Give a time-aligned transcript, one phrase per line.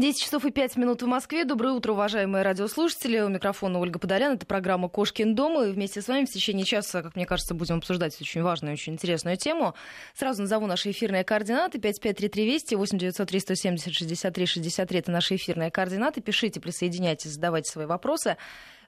[0.00, 1.44] 10 часов и 5 минут в Москве.
[1.44, 3.20] Доброе утро, уважаемые радиослушатели.
[3.20, 4.32] У микрофона Ольга Подолян.
[4.32, 5.62] Это программа «Кошкин дом».
[5.62, 8.94] И вместе с вами в течение часа, как мне кажется, будем обсуждать очень важную очень
[8.94, 9.74] интересную тему.
[10.14, 11.78] Сразу назову наши эфирные координаты.
[11.78, 16.22] 553320 8903 170 63 63 это наши эфирные координаты.
[16.22, 18.38] Пишите, присоединяйтесь, задавайте свои вопросы.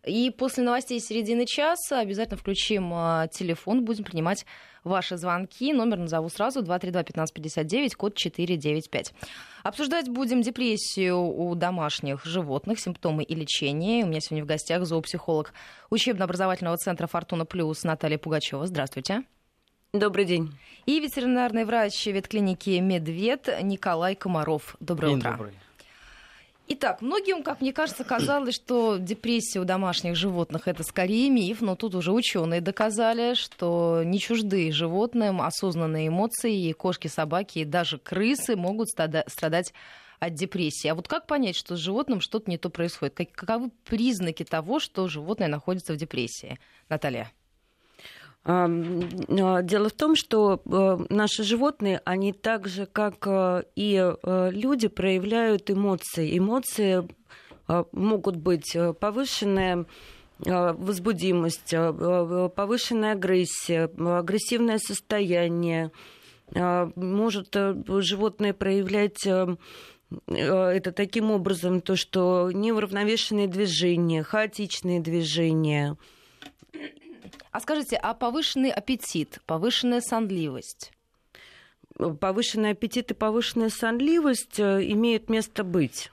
[0.07, 4.47] И после новостей середины часа обязательно включим э, телефон, будем принимать
[4.85, 5.73] ваши звонки.
[5.73, 9.15] Номер назову сразу 232-1559, код 495.
[9.62, 14.05] Обсуждать будем депрессию у домашних животных, симптомы и лечение.
[14.05, 15.53] У меня сегодня в гостях зоопсихолог
[15.91, 18.66] учебно-образовательного центра «Фортуна Плюс» Наталья Пугачева.
[18.66, 19.23] Здравствуйте.
[19.92, 20.56] Добрый день.
[20.87, 24.75] И ветеринарный врач ветклиники «Медвед» Николай Комаров.
[24.80, 25.30] Доброе День утро.
[25.33, 25.53] добрый.
[26.75, 31.77] Итак, многим, как мне кажется, казалось, что депрессия у домашних животных это скорее миф, но
[31.77, 37.98] тут уже ученые доказали, что не чуждые животным осознанные эмоции, и кошки, собаки и даже
[37.98, 39.75] крысы могут страдать
[40.19, 40.89] от депрессии.
[40.89, 43.15] А вот как понять, что с животным что-то не то происходит?
[43.17, 46.59] Как- Каковы признаки того, что животное находится в депрессии?
[46.89, 47.31] Наталья.
[48.45, 48.69] А,
[49.62, 54.89] Дело в том, что э, наши животные, они так же, как э, и э, люди,
[54.89, 56.37] проявляют эмоции.
[56.37, 57.09] Эмоции
[57.93, 59.87] могут быть повышенная
[60.45, 65.93] э, возбудимость, повышенная агрессия, агрессивное состояние.
[66.55, 75.97] Может животное проявлять это таким образом, то, что неуравновешенные движения, хаотичные движения.
[77.53, 80.92] А скажите, а повышенный аппетит, повышенная сонливость?
[82.19, 86.11] повышенный аппетит и повышенная сонливость э, имеют место быть.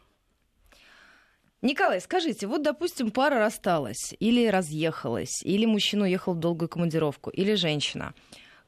[1.61, 7.55] Николай, скажите, вот, допустим, пара рассталась или разъехалась, или мужчина уехал в долгую командировку, или
[7.55, 8.13] женщина.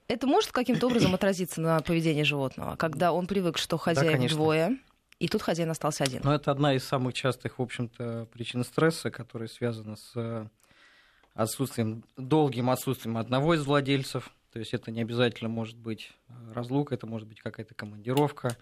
[0.08, 4.38] Это может каким-то образом отразиться на поведении животного, когда он привык, что хозяев конечно.
[4.38, 4.78] двое,
[5.20, 6.22] и тут хозяин остался один?
[6.24, 10.48] Но это одна из самых частых, в общем-то, причин стресса, которая связана с э,
[11.34, 14.32] отсутствием, долгим отсутствием одного из владельцев.
[14.52, 18.58] То есть это не обязательно может быть э, разлука, это может быть какая-то командировка,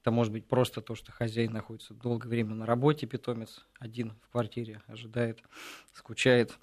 [0.00, 4.32] это может быть просто то, что хозяин находится долгое время на работе, питомец один в
[4.32, 5.42] квартире ожидает,
[5.92, 6.56] скучает.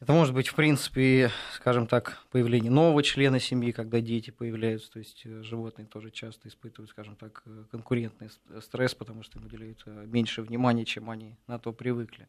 [0.00, 4.90] Это может быть, в принципе, скажем так, появление нового члена семьи, когда дети появляются.
[4.90, 9.46] То есть э, животные тоже часто испытывают, скажем так, э, конкурентный стресс, потому что им
[9.46, 12.26] уделяют меньше внимания, чем они на то привыкли.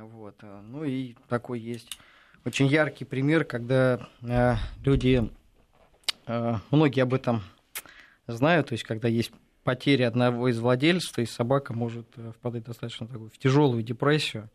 [0.00, 0.36] Вот.
[0.42, 1.98] э, Ну и такой есть
[2.44, 5.30] очень яркий пример, когда э, люди,
[6.26, 7.42] э, многие об этом
[8.26, 9.32] знают, то есть когда есть
[9.62, 14.50] потеря одного из владельцев, то есть собака может э, впадать достаточно такую, в тяжелую депрессию.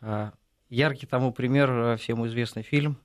[0.00, 0.30] Э,
[0.70, 2.98] Яркий тому пример всем известный фильм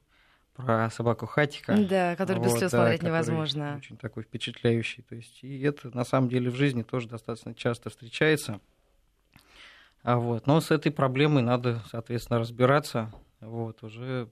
[0.54, 1.78] про собаку Хатика.
[1.78, 3.76] Да, который без Вот, слез да, смотреть который невозможно.
[3.78, 5.02] Очень такой впечатляющий.
[5.04, 8.60] То есть, и это на самом деле в жизни тоже достаточно часто встречается.
[10.04, 10.48] А вот.
[10.48, 14.30] Но с этой проблемой надо, соответственно, разбираться вот, уже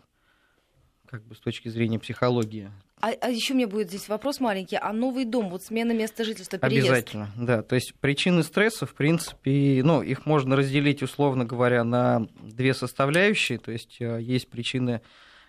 [1.12, 2.72] как бы с точки зрения психологии.
[3.02, 4.78] А, еще у меня будет здесь вопрос маленький.
[4.78, 6.88] А новый дом, вот смена места жительства, переезд?
[6.88, 7.64] Обязательно, да.
[7.64, 13.58] То есть причины стресса, в принципе, ну, их можно разделить, условно говоря, на две составляющие.
[13.58, 15.02] То есть э, есть причины,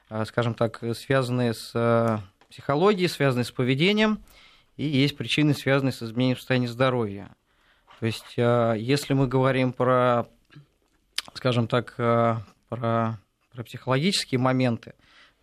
[0.09, 2.19] э, скажем так, связанные с э,
[2.49, 4.25] психологией, связанные с поведением,
[4.77, 7.31] и есть причины, связанные с изменением состояния здоровья.
[8.03, 10.27] То есть э, если мы говорим про,
[11.35, 12.35] скажем так, э,
[12.69, 13.21] про,
[13.53, 14.95] про психологические моменты,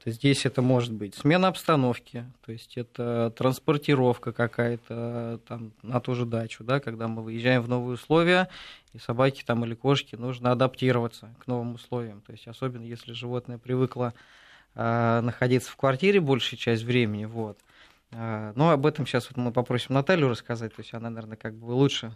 [0.03, 6.15] то здесь это может быть смена обстановки, то есть это транспортировка какая-то там на ту
[6.15, 8.49] же дачу, да, когда мы выезжаем в новые условия,
[8.91, 12.19] и собаке там или кошке нужно адаптироваться к новым условиям.
[12.27, 14.13] То есть особенно если животное привыкло
[14.75, 17.57] э, находиться в квартире большую часть времени, вот.
[18.11, 21.67] Но об этом сейчас вот мы попросим Наталью рассказать, то есть она, наверное, как бы
[21.67, 22.11] лучше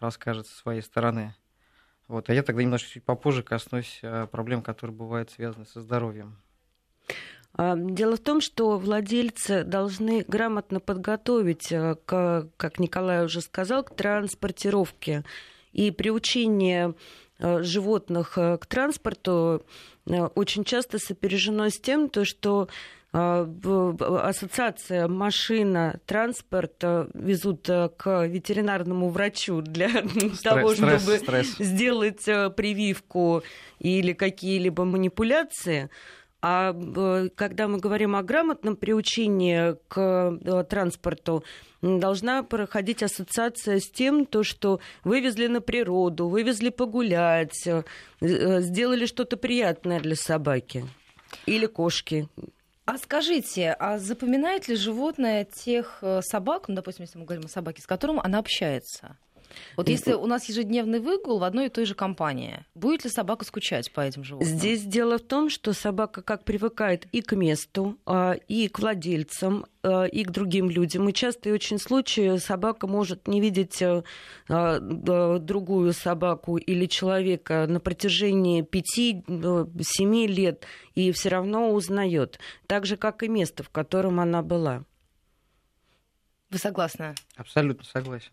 [0.00, 1.34] расскажет со своей стороны.
[2.08, 6.36] Вот, а я тогда немножко чуть попозже коснусь э, проблем, которые бывают связаны со здоровьем.
[7.54, 13.82] А, Дело в том, что владельцы должны грамотно подготовить, э, к, как Николай уже сказал,
[13.82, 15.24] к транспортировке.
[15.72, 16.94] И приучение
[17.38, 19.64] э, животных к транспорту
[20.06, 22.68] очень часто сопережено с тем, то, что
[23.16, 29.88] ассоциация машина, транспорт э, везут э, к ветеринарному врачу для
[30.42, 31.46] того, стресс, чтобы стресс.
[31.58, 33.42] сделать э, прививку
[33.78, 35.88] или какие-либо манипуляции.
[36.42, 36.74] А
[37.34, 41.42] когда мы говорим о грамотном приучении к транспорту,
[41.80, 47.66] должна проходить ассоциация с тем, то, что вывезли на природу, вывезли погулять,
[48.20, 50.84] сделали что-то приятное для собаки
[51.46, 52.28] или кошки.
[52.86, 57.48] А скажите, а запоминает ли животное тех э, собак, ну, допустим, если мы говорим о
[57.48, 59.18] собаке, с которым она общается?
[59.76, 63.44] Вот если у нас ежедневный выгул в одной и той же компании, будет ли собака
[63.44, 64.48] скучать по этим животным?
[64.48, 69.66] Здесь дело в том, что собака как привыкает и к месту, а, и к владельцам,
[69.82, 71.08] а, и к другим людям.
[71.08, 77.80] И часто и очень случаи собака может не видеть а, другую собаку или человека на
[77.80, 80.64] протяжении 5-7 лет
[80.94, 82.38] и все равно узнает.
[82.66, 84.84] Так же, как и место, в котором она была.
[86.50, 87.14] Вы согласны?
[87.36, 88.30] Абсолютно согласен.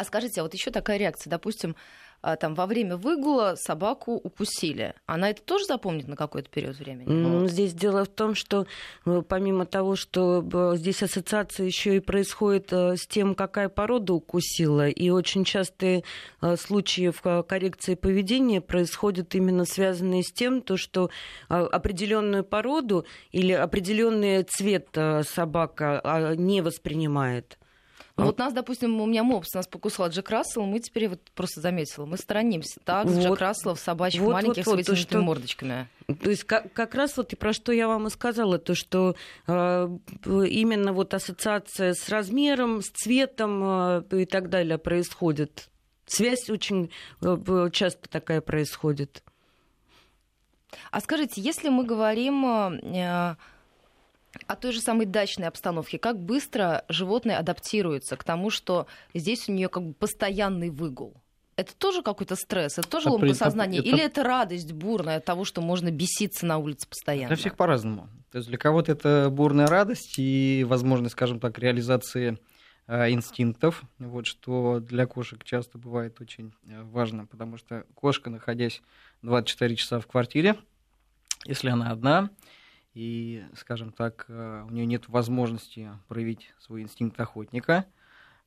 [0.00, 1.76] А скажите, а вот еще такая реакция, допустим,
[2.22, 4.94] а, там во время выгула собаку укусили.
[5.04, 7.46] Она это тоже запомнит на какой-то период времени?
[7.46, 8.66] Здесь дело в том, что
[9.04, 14.14] э, помимо того, что э, здесь ассоциация еще и происходит э, с тем, какая порода
[14.14, 16.02] укусила, и очень частые
[16.56, 21.10] случаи в коррекции поведения происходят именно связанные с тем, то, что
[21.48, 24.88] определенную породу или определенный цвет
[25.24, 27.59] собака а, не воспринимает.
[28.20, 31.60] Ну, вот нас, допустим, у меня мопс нас покусал Джек Рассел, мы теперь вот просто
[31.60, 35.20] заметила, мы сторонимся так вот, Джек Рассел в собачьих вот, маленьких вот, вот, с вытянутыми
[35.20, 35.20] что...
[35.22, 35.88] мордочками.
[36.22, 39.16] То есть как, как раз вот и про что я вам и сказала, то что
[39.46, 39.88] э,
[40.24, 45.68] именно вот ассоциация с размером, с цветом э, и так далее происходит.
[46.06, 46.90] Связь очень
[47.22, 49.22] э, часто такая происходит.
[50.90, 53.36] А скажите, если мы говорим э,
[54.46, 55.98] о той же самой дачной обстановке.
[55.98, 61.14] Как быстро животное адаптируется к тому, что здесь у нее как бы постоянный выгул?
[61.56, 63.80] Это тоже какой-то стресс, это тоже ломка сознания?
[63.80, 63.88] Это...
[63.88, 67.28] Или это радость бурная от того, что можно беситься на улице постоянно?
[67.28, 68.08] Для всех по-разному.
[68.30, 72.38] То есть для кого-то это бурная радость и возможность, скажем так, реализации
[72.86, 78.80] э, инстинктов, вот, что для кошек часто бывает очень э, важно, потому что кошка, находясь
[79.22, 80.56] 24 часа в квартире,
[81.44, 82.30] если она одна,
[82.94, 87.84] и, скажем так, э, у нее нет возможности проявить свой инстинкт охотника,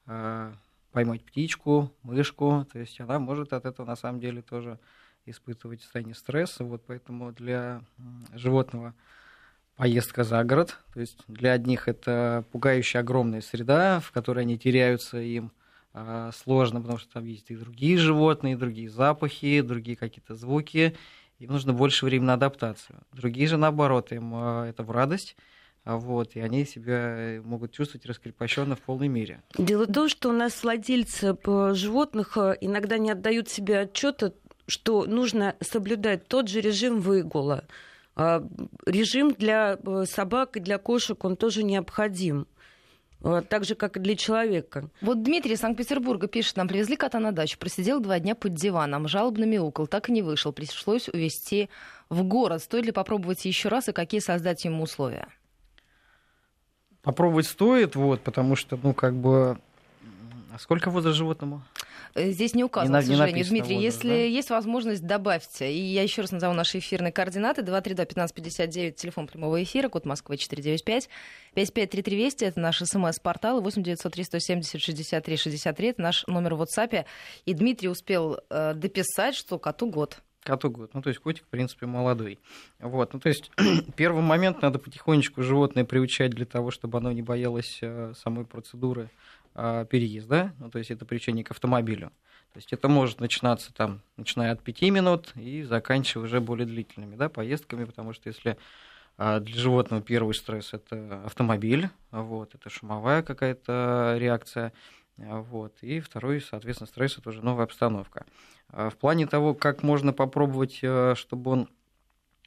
[0.05, 0.53] э,
[0.91, 4.79] поймать птичку, мышку, то есть она может от этого на самом деле тоже
[5.25, 7.81] испытывать состояние стресса, вот поэтому для
[8.33, 8.93] животного
[9.75, 15.17] поездка за город, то есть для одних это пугающая огромная среда, в которой они теряются,
[15.19, 15.51] им
[15.93, 20.95] э, сложно, потому что там есть и другие животные, и другие запахи, другие какие-то звуки,
[21.43, 22.99] им нужно больше времени на адаптацию.
[23.11, 25.35] Другие же, наоборот, им э, это в радость,
[25.83, 29.41] а вот, и они себя могут чувствовать раскрепощенно в полной мере.
[29.57, 34.33] Дело в том, что у нас владельцы э, животных э, иногда не отдают себе отчета,
[34.67, 37.65] что нужно соблюдать тот же режим выгула.
[38.15, 38.41] А,
[38.85, 42.47] режим для собак и для кошек, он тоже необходим
[43.23, 44.89] так же, как и для человека.
[45.01, 49.07] Вот Дмитрий из Санкт-Петербурга пишет, нам привезли кота на дачу, просидел два дня под диваном,
[49.07, 51.69] жалобно мяукал, так и не вышел, пришлось увезти
[52.09, 52.61] в город.
[52.61, 55.29] Стоит ли попробовать еще раз и какие создать ему условия?
[57.01, 59.57] Попробовать стоит, вот, потому что, ну, как бы...
[60.53, 61.63] А сколько возраст животному?
[62.15, 63.45] Э, здесь не указано, не, к сожалению.
[63.45, 64.15] Дмитрий, возраст, если да?
[64.15, 65.71] есть возможность, добавьте.
[65.71, 67.61] И я еще раз назову наши эфирные координаты.
[67.61, 71.09] 232-1559, телефон прямого эфира, код Москвы 495.
[71.55, 73.61] 553320, это наш смс-портал.
[73.61, 77.05] 8903 170 63 63, это наш номер в WhatsApp.
[77.45, 80.17] И Дмитрий успел э, дописать, что коту год.
[80.43, 80.93] Коту год.
[80.93, 82.37] Ну, то есть котик, в принципе, молодой.
[82.79, 83.13] Вот.
[83.13, 83.49] Ну, то есть
[83.95, 89.09] первый момент надо потихонечку животное приучать для того, чтобы оно не боялось э, самой процедуры
[89.53, 92.11] переезда, ну, то есть это приучение к автомобилю.
[92.53, 97.15] То есть это может начинаться там, начиная от 5 минут и заканчивая уже более длительными
[97.15, 98.57] да, поездками, потому что если
[99.17, 104.71] а, для животного первый стресс это автомобиль, вот, это шумовая какая-то реакция,
[105.17, 108.27] вот, и второй, соответственно, стресс это уже новая обстановка.
[108.69, 111.69] А, в плане того, как можно попробовать, э, чтобы он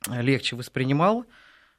[0.08, 1.26] легче воспринимал,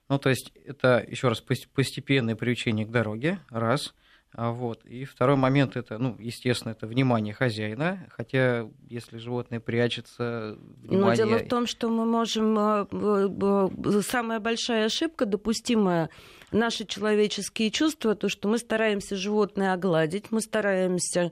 [0.09, 3.96] ну, то есть это, еще раз, постепенное приучение к дороге, раз– а,
[4.33, 4.85] вот.
[4.85, 11.25] И второй момент это, ну, естественно, это внимание хозяина, хотя если животное прячется, внимание...
[11.25, 12.57] Но дело в том, что мы можем...
[12.57, 16.09] Э, э, самая большая ошибка допустимая
[16.51, 21.31] наши человеческие чувства, то, что мы стараемся животное огладить, мы стараемся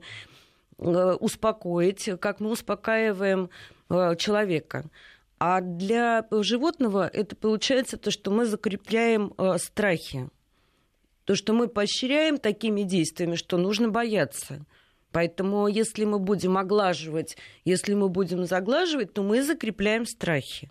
[0.78, 3.50] э, успокоить, как мы успокаиваем
[3.88, 4.90] человека.
[5.38, 10.28] А для животного это получается то, что мы закрепляем страхи
[11.26, 14.64] то, что мы поощряем такими действиями, что нужно бояться.
[15.10, 20.70] Поэтому если мы будем оглаживать, если мы будем заглаживать, то мы закрепляем страхи.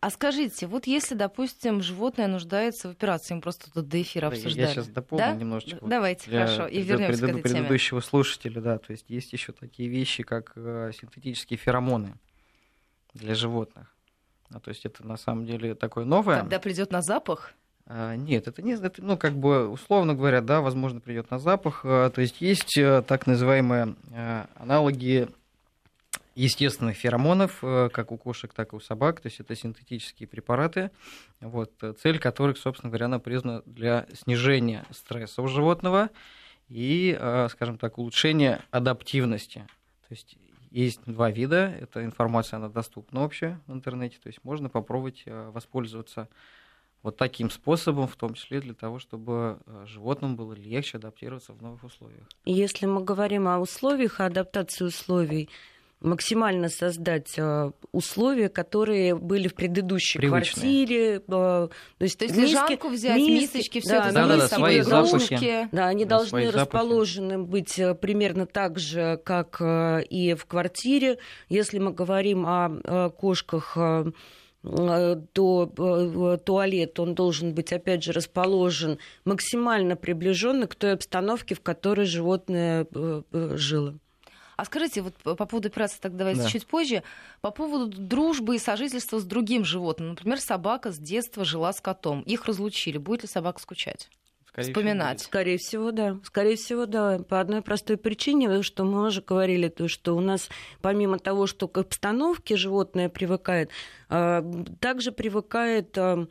[0.00, 4.66] А скажите, вот если, допустим, животное нуждается в операции, мы просто тут до эфира обсуждали.
[4.66, 5.34] Я сейчас дополню да?
[5.34, 5.78] немножечко.
[5.82, 9.52] Давайте, для, хорошо, и вернемся пред, к этой предыдущего слушателя, да, то есть есть еще
[9.52, 12.14] такие вещи, как э, синтетические феромоны
[13.12, 13.94] для животных.
[14.52, 16.40] А, то есть это на самом деле такое новое.
[16.40, 17.52] Когда придет на запах?
[17.92, 21.80] А, нет, это не, это, ну, как бы, условно говоря, да, возможно, придет на запах.
[21.82, 25.26] А, то есть есть э, так называемые а, аналоги
[26.36, 29.20] естественных феромонов, э, как у кошек, так и у собак.
[29.20, 30.92] То есть это синтетические препараты,
[31.40, 36.10] вот, цель которых, собственно говоря, она признана для снижения стресса у животного
[36.68, 37.18] и,
[37.50, 39.66] скажем так, улучшения адаптивности.
[40.06, 40.36] То есть
[40.70, 45.50] есть два вида, эта информация, она доступна вообще в интернете, то есть можно попробовать э,
[45.50, 46.28] воспользоваться
[47.02, 51.62] вот таким способом, в том числе для того, чтобы э, животным было легче адаптироваться в
[51.62, 52.24] новых условиях.
[52.44, 55.48] Если мы говорим о условиях, о адаптации условий,
[56.00, 60.52] максимально создать э, условия, которые были в предыдущей Привычные.
[60.52, 61.16] квартире.
[61.16, 64.36] Э, то есть, то есть миски, лежанку взять, миски, мисочки, все да, это да, да,
[64.36, 65.68] да, свои запахи.
[65.72, 67.50] Да, они да, должны расположены запахи.
[67.50, 71.18] быть примерно так же, как и в квартире.
[71.48, 73.76] Если мы говорим о кошках,
[74.62, 82.06] то туалет, он должен быть, опять же, расположен максимально приближенно к той обстановке, в которой
[82.06, 82.86] животное
[83.32, 83.98] жило.
[84.56, 86.48] А скажите, вот по поводу операции, так давайте да.
[86.48, 87.02] чуть позже,
[87.40, 90.10] по поводу дружбы и сожительства с другим животным.
[90.10, 92.20] Например, собака с детства жила с котом.
[92.22, 92.98] Их разлучили.
[92.98, 94.10] Будет ли собака скучать?
[94.52, 95.20] Скорее вспоминать.
[95.20, 96.20] Всего, Скорее всего, да.
[96.24, 97.18] Скорее всего, да.
[97.20, 100.48] По одной простой причине, что мы уже говорили, то, что у нас
[100.80, 103.70] помимо того, что к обстановке животное привыкает,
[104.08, 104.44] а,
[104.80, 106.26] также привыкает а,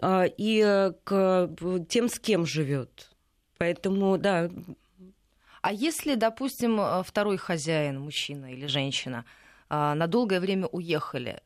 [0.00, 1.50] а, и к
[1.88, 3.10] тем, с кем живет.
[3.56, 4.50] Поэтому, да,
[5.62, 9.24] а если, допустим, второй хозяин, мужчина или женщина,
[9.70, 11.40] на долгое время уехали,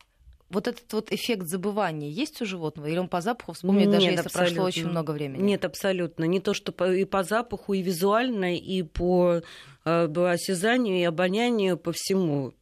[0.50, 2.86] вот этот вот эффект забывания есть у животного?
[2.88, 4.54] Или он по запаху вспомнит, Нет, даже если абсолютно.
[4.54, 5.42] прошло очень много времени?
[5.42, 6.24] Нет, абсолютно.
[6.24, 9.42] Не то, что и по запаху, и визуально, и по
[9.84, 12.52] э, осязанию, и обонянию, по всему.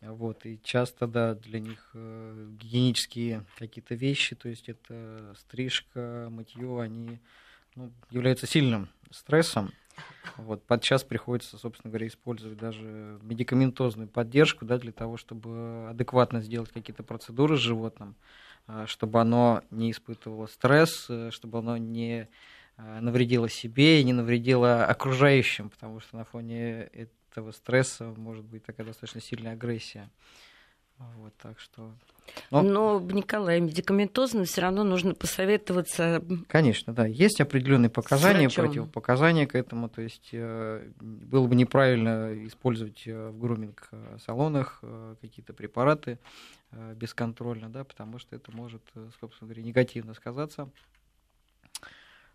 [0.00, 6.80] Вот, и часто, да, для них э, гигиенические какие-то вещи, то есть это стрижка, мытье,
[6.80, 7.20] они
[7.76, 9.70] ну, является сильным стрессом.
[10.36, 16.72] Вот, подчас приходится, собственно говоря, использовать даже медикаментозную поддержку да, для того, чтобы адекватно сделать
[16.72, 18.16] какие-то процедуры с животным,
[18.66, 22.26] а, чтобы оно не испытывало стресс, э, чтобы оно не
[22.76, 28.64] э, навредило себе и не навредило окружающим, потому что на фоне этого стресса может быть
[28.64, 30.10] такая достаточно сильная агрессия.
[31.16, 31.92] Вот, так что
[32.50, 32.62] но...
[32.62, 36.22] Но, Николай, медикаментозно все равно нужно посоветоваться.
[36.48, 37.06] Конечно, да.
[37.06, 39.88] Есть определенные показания, противопоказания к этому.
[39.88, 44.82] То есть э, было бы неправильно использовать э, в груминг-салонах
[45.20, 46.18] какие-то препараты
[46.96, 48.82] бесконтрольно, да, потому что это может,
[49.20, 50.68] собственно говоря, негативно сказаться.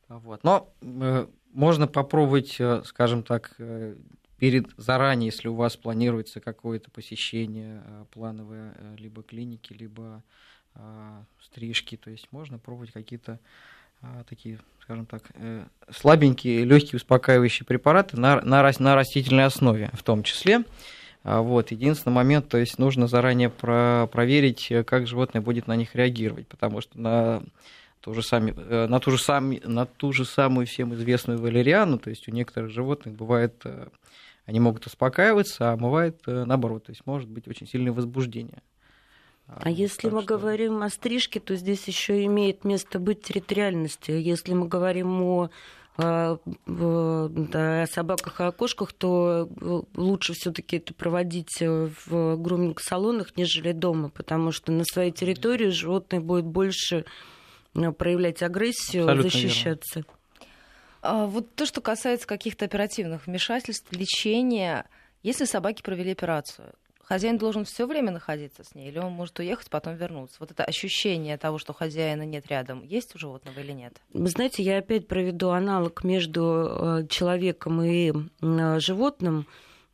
[0.10, 0.44] Вот.
[0.44, 0.74] Но
[1.54, 3.56] можно попробовать, скажем так,
[4.40, 10.24] перед заранее, если у вас планируется какое-то посещение э, плановое, э, либо клиники, либо
[10.76, 13.40] э, стрижки, то есть можно пробовать какие-то
[14.30, 15.24] такие, скажем так,
[15.92, 20.64] слабенькие, легкие успокаивающие препараты на, на, на растительной основе в том числе.
[21.26, 21.72] Вот.
[21.72, 26.80] Единственный момент, то есть нужно заранее про, проверить, как животное будет на них реагировать, потому
[26.80, 27.44] что на
[28.02, 32.10] ту же, сами, на, ту же сами, на ту же самую всем известную валериану, то
[32.10, 33.66] есть у некоторых животных бывает
[34.50, 38.64] они могут успокаиваться, а бывает э, наоборот, то есть может быть очень сильное возбуждение.
[39.48, 40.38] А, а если так мы что...
[40.38, 44.08] говорим о стрижке, то здесь еще имеет место быть территориальность.
[44.08, 45.50] Если мы говорим о
[46.02, 46.38] о
[47.92, 54.10] собаках и о кошках, то э, лучше все-таки это проводить э, в груминг-салонах, нежели дома,
[54.10, 57.04] потому что на своей территории животное будет больше
[57.74, 60.00] проявлять агрессию, Абсолютно защищаться.
[60.00, 60.14] Верно.
[61.02, 64.86] А, вот то, что касается каких-то оперативных вмешательств, лечения,
[65.24, 66.74] если собаки провели операцию,
[67.04, 70.38] хозяин должен все время находиться с ней, или он может уехать, потом вернуться?
[70.40, 74.00] Вот это ощущение того, что хозяина нет рядом, есть у животного или нет?
[74.14, 79.48] Вы знаете, я опять проведу аналог между э, человеком и э, животным.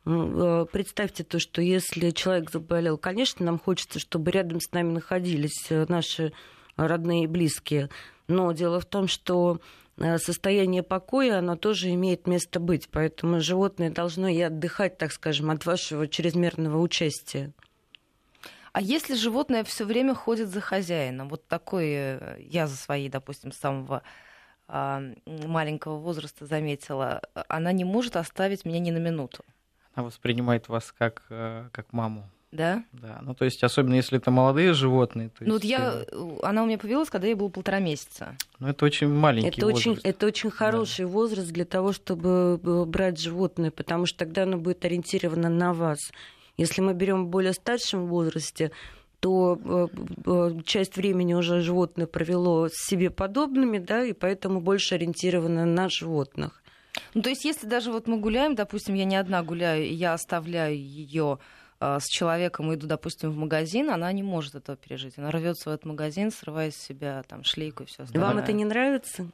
[0.04, 5.68] Э, представьте то, что если человек заболел, конечно, нам хочется, чтобы рядом с нами находились
[5.70, 6.32] наши
[6.76, 7.90] родные и близкие.
[8.28, 9.60] Но дело в том, что
[9.98, 12.88] Э, состояние покоя, оно тоже имеет место быть.
[12.90, 17.52] Поэтому животное должно и отдыхать, так скажем, от вашего чрезмерного участия.
[18.72, 23.52] А если животное все время ходит за хозяином, вот такой э, я за свои, допустим,
[23.52, 24.02] самого
[24.68, 29.44] а, маленького возраста заметила, она не может оставить меня ни на минуту.
[29.94, 32.28] Она воспринимает вас как, э, как маму.
[32.52, 32.84] Да?
[32.92, 33.18] Да.
[33.22, 35.30] Ну, то есть, особенно если это молодые животные.
[35.30, 38.36] То ну, есть, вот я, э, она у меня появилась, когда я был полтора месяца.
[38.60, 39.86] Ну, это очень маленький это возраст.
[39.86, 41.10] Очень, это очень хороший да.
[41.10, 45.98] возраст для того, чтобы э, брать животное, потому что тогда оно будет ориентировано на вас.
[46.56, 48.70] Если мы берем в более старшем возрасте,
[49.20, 49.58] то
[50.26, 55.88] э, часть времени уже животное провело с себе подобными, да, и поэтому больше ориентировано на
[55.88, 56.62] животных.
[57.14, 60.14] Ну, то есть, если даже вот мы гуляем, допустим, я не одна гуляю, и я
[60.14, 61.38] оставляю ее а,
[61.80, 65.18] с человеком иду, допустим, в магазин, она не может этого пережить.
[65.18, 68.28] Она рвется в этот магазин, срывая с себя там шлейку и все остальное.
[68.28, 69.26] Вам это не нравится?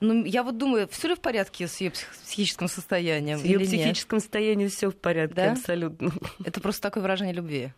[0.00, 3.38] Ну, я вот думаю, все ли в порядке с ее психическим состоянием?
[3.38, 4.22] С ее психическим нет?
[4.22, 5.52] состоянием все в порядке, да?
[5.52, 6.12] абсолютно.
[6.44, 7.72] Это просто такое выражение любви.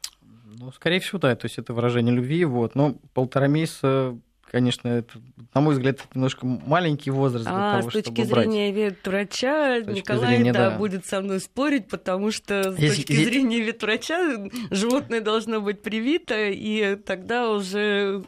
[0.59, 2.75] Ну, скорее всего, да, то есть это выражение любви, вот.
[2.75, 4.19] Но полтора месяца
[4.51, 5.19] конечно, это,
[5.55, 10.37] на мой взгляд, это немножко маленький возраст для а, того, с точки зрения ветврача, Николай,
[10.37, 13.03] зрения, да, да, будет со мной спорить, потому что с Если...
[13.03, 18.25] точки зрения ветврача животное должно быть привито, и тогда уже...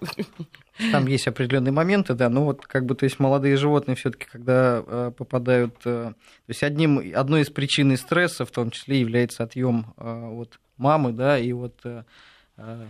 [0.93, 4.85] Там есть определенные моменты, да, ну вот как бы, то есть молодые животные все-таки, когда
[4.87, 6.15] э, попадают, э, то
[6.47, 11.37] есть одним, одной из причин стресса в том числе является отъем э, от мамы, да,
[11.37, 12.05] и вот э, Э,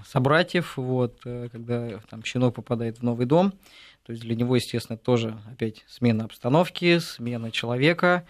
[0.06, 3.52] собратьев, вот, э, когда там щенок попадает в новый дом.
[4.04, 8.26] То есть для него, естественно, тоже опять смена обстановки, смена человека.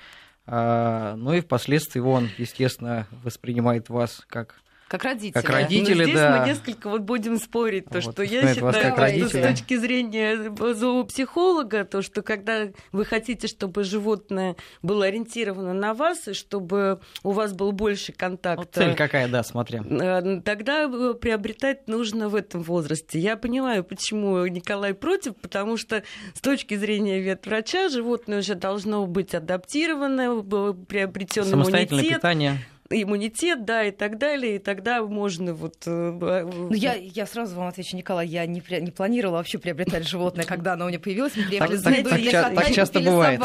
[0.47, 5.33] А, ну и впоследствии он, естественно, воспринимает вас как как родители.
[5.33, 6.41] Как родители, Но здесь да.
[6.41, 11.85] мы несколько вот будем спорить, то, вот, что я считаю, что с точки зрения зоопсихолога,
[11.85, 17.53] то, что когда вы хотите, чтобы животное было ориентировано на вас, и чтобы у вас
[17.53, 18.63] был больше контакта.
[18.63, 19.83] Вот цель какая, да, смотря.
[19.83, 23.19] Э, тогда э, приобретать нужно в этом возрасте.
[23.19, 29.35] Я понимаю, почему Николай против, потому что с точки зрения ветврача животное уже должно быть
[29.35, 30.43] адаптировано,
[31.29, 32.17] Самостоятельное иммунитет.
[32.17, 32.59] питание
[32.91, 35.75] иммунитет, да, и так далее, и тогда можно вот...
[35.87, 40.45] Э, ну, я, я сразу вам отвечу, Николай, я не, не планировала вообще приобретать животное,
[40.47, 43.41] когда оно у меня появилось, мы приехали за так, так, так часто бывает.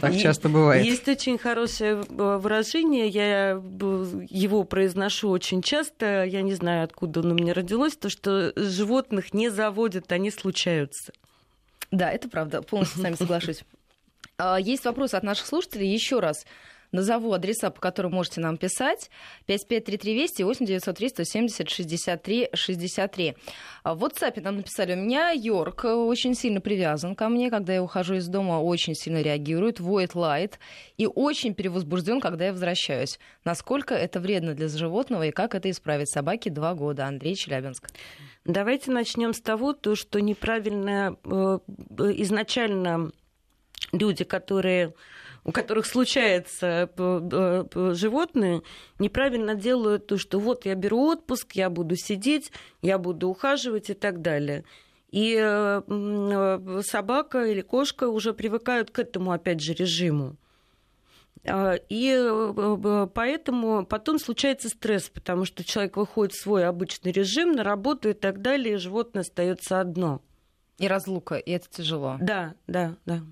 [0.00, 0.84] Так часто бывает.
[0.84, 7.30] Есть очень хорошее э, выражение, я его произношу очень часто, я не знаю, откуда оно
[7.30, 11.12] у меня родилось, то, что животных не заводят, они случаются.
[11.90, 13.62] Да, это правда, полностью с вами соглашусь.
[14.38, 15.90] А, есть вопрос от наших слушателей.
[15.90, 16.44] Еще раз,
[16.92, 19.10] Назову адреса, по которым можете нам писать.
[19.46, 23.34] 553320 8 903 170 63 63.
[23.84, 28.14] В WhatsApp нам написали, у меня Йорк очень сильно привязан ко мне, когда я ухожу
[28.14, 30.58] из дома, очень сильно реагирует, воет, лает
[30.96, 33.18] и очень перевозбужден, когда я возвращаюсь.
[33.44, 36.10] Насколько это вредно для животного и как это исправить?
[36.10, 37.06] Собаке два года.
[37.06, 37.88] Андрей Челябинск.
[38.44, 41.58] Давайте начнем с того, то, что неправильно э,
[42.18, 43.10] изначально
[43.92, 44.94] люди, которые
[45.46, 48.62] у которых случается э, э, животные,
[48.98, 52.50] неправильно делают то, что вот я беру отпуск, я буду сидеть,
[52.82, 54.64] я буду ухаживать и так далее.
[55.12, 60.36] И э, собака или кошка уже привыкают к этому, опять же, режиму.
[61.48, 67.62] А, и поэтому потом случается стресс, потому что человек выходит в свой обычный режим, на
[67.62, 70.22] работу и так далее, и животное остается одно.
[70.78, 72.16] И разлука, и это тяжело.
[72.20, 73.22] Да, да, да.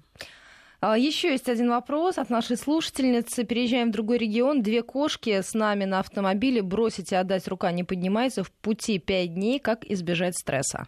[0.87, 3.45] А, Еще есть один вопрос от нашей слушательницы.
[3.45, 4.63] Переезжаем в другой регион.
[4.63, 6.61] Две кошки с нами на автомобиле.
[6.61, 8.45] Бросить и отдать рука не поднимается.
[8.45, 9.61] В пути пять дней.
[9.61, 10.87] Как избежать стресса?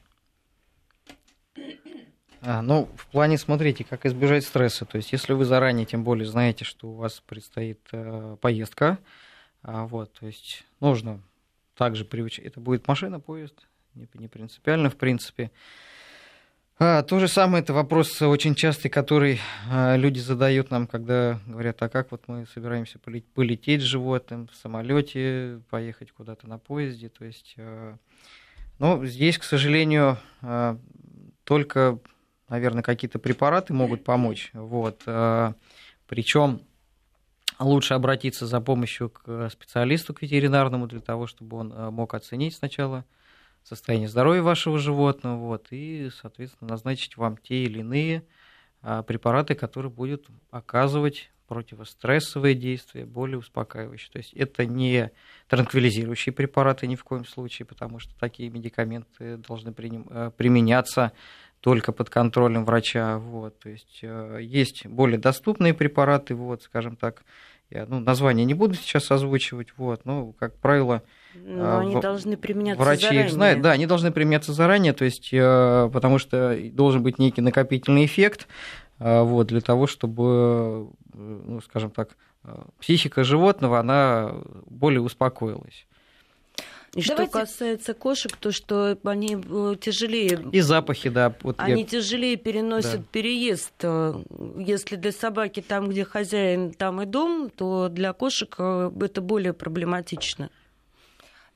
[2.43, 4.85] А, ну, в плане, смотрите, как избежать стресса.
[4.85, 8.99] То есть, если вы заранее, тем более, знаете, что у вас предстоит э, поездка,
[9.63, 11.23] а, вот, то есть, нужно
[11.75, 12.45] также привычать.
[12.45, 15.51] Это будет машина, поезд, не, не принципиально, в принципе.
[16.79, 21.81] А, то же самое, это вопрос очень частый, который а, люди задают нам, когда говорят,
[21.81, 27.09] а как вот мы собираемся полететь с животным в самолете, поехать куда-то на поезде.
[27.09, 27.97] То есть, а,
[28.79, 30.19] ну, здесь, к сожалению,
[31.45, 31.99] только
[32.51, 34.51] наверное, какие-то препараты могут помочь.
[34.53, 35.03] Вот.
[36.07, 36.61] Причем
[37.59, 43.05] лучше обратиться за помощью к специалисту, к ветеринарному, для того, чтобы он мог оценить сначала
[43.67, 48.25] состояние здоровья вашего животного, вот, и, соответственно, назначить вам те или иные
[49.07, 54.11] препараты, которые будут оказывать противострессовые действия, более успокаивающие.
[54.13, 55.11] То есть это не
[55.49, 61.13] транквилизирующие препараты ни в коем случае, потому что такие медикаменты должны э, применяться
[61.61, 63.19] только под контролем врача.
[63.19, 63.59] Вот.
[63.61, 67.25] То есть э, есть более доступные препараты, вот, скажем так,
[67.71, 71.03] я ну, название не буду сейчас озвучивать, вот, но, как правило,
[71.45, 72.01] но они в...
[72.01, 73.25] должны применяться врачи заранее.
[73.25, 77.41] их знают, да, они должны применяться заранее, то есть, э, потому что должен быть некий
[77.41, 78.47] накопительный эффект,
[78.99, 84.35] вот, для того, чтобы ну, скажем так, э, психика животного, она
[84.67, 85.87] более успокоилась.
[86.95, 87.31] И Давайте...
[87.31, 90.41] что касается кошек, то что они э, тяжелее...
[90.53, 91.35] И запахи, да.
[91.43, 91.87] Вот они я...
[91.87, 93.07] тяжелее переносят да.
[93.13, 93.73] переезд.
[93.83, 94.15] Э,
[94.59, 100.51] если для собаки там, где хозяин, там и дом, то для кошек это более проблематично.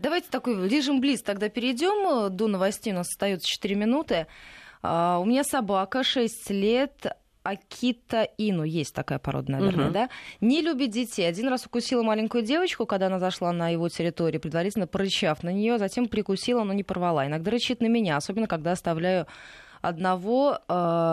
[0.00, 2.92] Давайте такой лежим близ, тогда перейдем до новостей.
[2.92, 4.26] У нас остается 4 минуты.
[4.82, 7.06] А, у меня собака 6 лет,
[7.42, 9.94] Акита Ину, есть такая порода, наверное, угу.
[9.94, 10.08] да,
[10.40, 11.28] не любит детей.
[11.28, 15.78] Один раз укусила маленькую девочку, когда она зашла на его территорию, предварительно порычав на нее,
[15.78, 17.26] затем прикусила, но не порвала.
[17.26, 19.26] Иногда рычит на меня, особенно когда оставляю
[19.82, 20.72] одного э,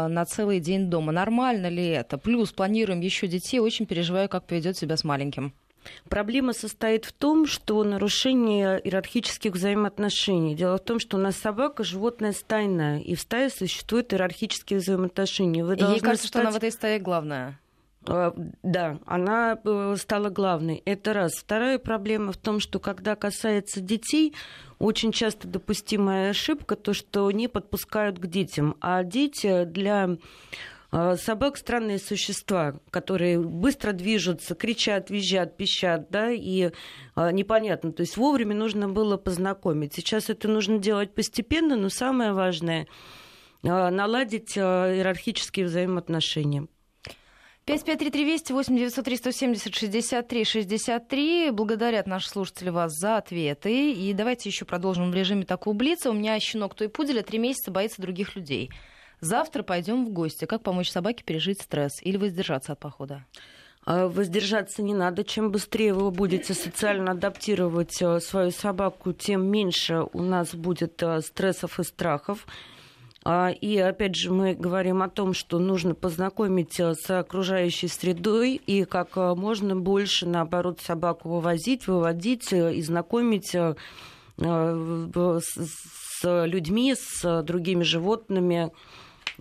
[0.09, 1.11] на целый день дома.
[1.11, 2.17] Нормально ли это?
[2.17, 5.53] Плюс планируем еще детей, очень переживаю, как поведет себя с маленьким.
[6.09, 10.55] Проблема состоит в том, что нарушение иерархических взаимоотношений.
[10.55, 15.63] Дело в том, что у нас собака животное стайное, и в стае существуют иерархические взаимоотношения.
[15.63, 16.27] Вы Ей кажется, стать...
[16.27, 17.59] что она в этой стае главная.
[18.07, 20.81] А, да, она э, стала главной.
[20.85, 21.33] Это раз.
[21.33, 24.33] Вторая проблема в том, что когда касается детей,
[24.79, 28.75] очень часто допустимая ошибка то, что не подпускают к детям.
[28.79, 30.17] А дети для
[30.91, 36.71] собак странные существа, которые быстро движутся, кричат, визжат, пищат, да, и
[37.15, 37.91] а, непонятно.
[37.91, 39.93] То есть вовремя нужно было познакомить.
[39.93, 42.87] Сейчас это нужно делать постепенно, но самое важное
[43.63, 46.67] а, наладить иерархические взаимоотношения.
[47.65, 51.51] 553320 8 903 170 63 63.
[51.51, 53.91] Благодарят наши слушатели вас за ответы.
[53.91, 56.09] И давайте еще продолжим в режиме такого блица.
[56.09, 58.71] У меня щенок той пуделя три месяца боится других людей.
[59.19, 60.45] Завтра пойдем в гости.
[60.45, 63.25] Как помочь собаке пережить стресс или воздержаться от похода?
[63.89, 65.23] А, воздержаться не надо.
[65.23, 71.21] Чем быстрее вы будете социально адаптировать э, свою собаку, тем меньше у нас будет э,
[71.21, 72.45] стрессов и страхов.
[73.23, 78.55] А, и опять же мы говорим о том, что нужно познакомить э, с окружающей средой
[78.55, 83.75] и как можно больше, наоборот, собаку вывозить, выводить и знакомить с
[86.23, 88.71] людьми, с другими животными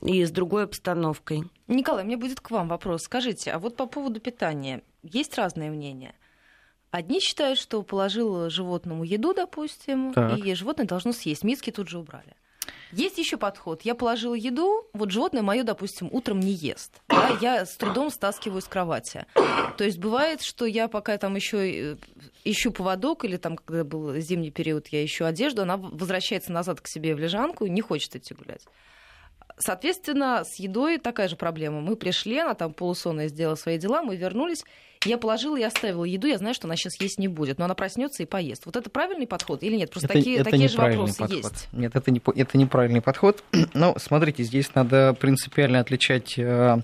[0.02, 1.44] и с другой обстановкой.
[1.68, 3.02] Николай, мне будет к вам вопрос.
[3.02, 6.14] Скажите, а вот по поводу питания есть разные мнения?
[6.90, 10.38] Одни считают, что положил животному еду, допустим, так.
[10.38, 11.44] и животное должно съесть.
[11.44, 12.34] Миски тут же убрали.
[12.92, 13.82] Есть еще подход.
[13.82, 17.02] Я положила еду, вот животное мое, допустим, утром не ест.
[17.08, 19.26] Да, я с трудом стаскиваю с кровати.
[19.76, 21.96] То есть бывает, что я пока там еще э,
[22.44, 26.86] ищу поводок, или там, когда был зимний период, я ищу одежду, она возвращается назад к
[26.86, 28.62] себе в лежанку и не хочет идти гулять.
[29.58, 31.80] Соответственно, с едой такая же проблема.
[31.80, 34.64] Мы пришли, она там полусонная сделала свои дела, мы вернулись.
[35.04, 37.74] Я положила и оставила еду, я знаю, что она сейчас есть не будет, но она
[37.74, 38.66] проснется и поест.
[38.66, 39.90] Вот это правильный подход или нет?
[39.90, 41.52] Просто это, такие, это такие же вопросы подход.
[41.52, 41.68] есть.
[41.72, 43.42] Нет, это, не, это неправильный подход.
[43.74, 46.78] Но смотрите, здесь надо принципиально отличать э,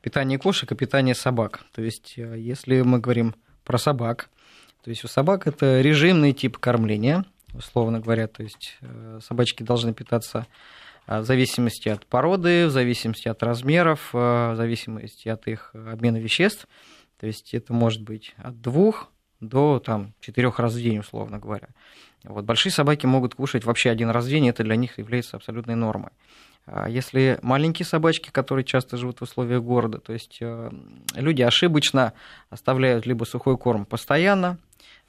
[0.00, 1.64] питание кошек и питание собак.
[1.74, 3.34] То есть, э, если мы говорим
[3.64, 4.30] про собак,
[4.82, 9.92] то есть у собак это режимный тип кормления, условно говоря, то есть э, собачки должны
[9.94, 10.46] питаться
[11.06, 16.66] в зависимости от породы, в зависимости от размеров, а, в зависимости от их обмена веществ.
[17.18, 21.68] То есть это может быть от двух до там, четырех раз в день, условно говоря.
[22.24, 25.74] Вот, большие собаки могут кушать вообще один раз в день, это для них является абсолютной
[25.74, 26.10] нормой.
[26.66, 30.70] А если маленькие собачки, которые часто живут в условиях города, то есть э,
[31.14, 32.14] люди ошибочно
[32.48, 34.58] оставляют либо сухой корм постоянно,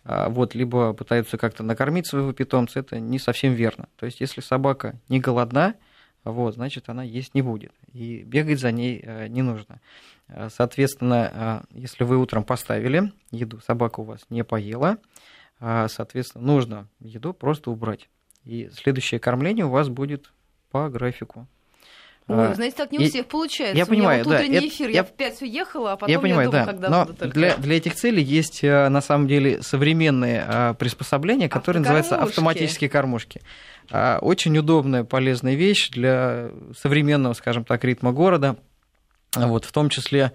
[0.06, 3.90] вот, либо пытаются как-то накормить своего питомца, это не совсем верно.
[3.98, 5.76] То есть, если собака не голодна,
[6.26, 7.72] вот, значит, она есть не будет.
[7.94, 9.80] И бегать за ней э, не нужно.
[10.28, 14.98] Э, соответственно, э, если вы утром поставили еду, собака у вас не поела,
[15.60, 18.10] соответственно, нужно еду просто убрать.
[18.44, 20.34] И следующее кормление у вас будет
[20.70, 21.48] по графику.
[22.28, 23.78] Ой, а, знаете, так не у всех получается.
[23.78, 24.38] Я понимаю, вот да.
[24.38, 26.72] утренний это, эфир, я, я в 5 уехала, а потом я, понимаю, я думаю, да.
[26.72, 27.34] когда Но буду только...
[27.36, 32.90] для, для этих целей есть, э, на самом деле, современные а, приспособления, которые называются автоматические
[32.90, 33.42] кормушки.
[33.92, 38.56] А, очень удобная, полезная вещь для современного, скажем так, ритма города.
[39.36, 40.32] Вот, в том числе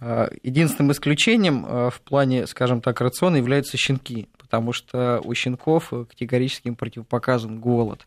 [0.00, 6.76] единственным исключением в плане, скажем так, рациона являются щенки, потому что у щенков категорически им
[6.76, 8.06] противопоказан голод.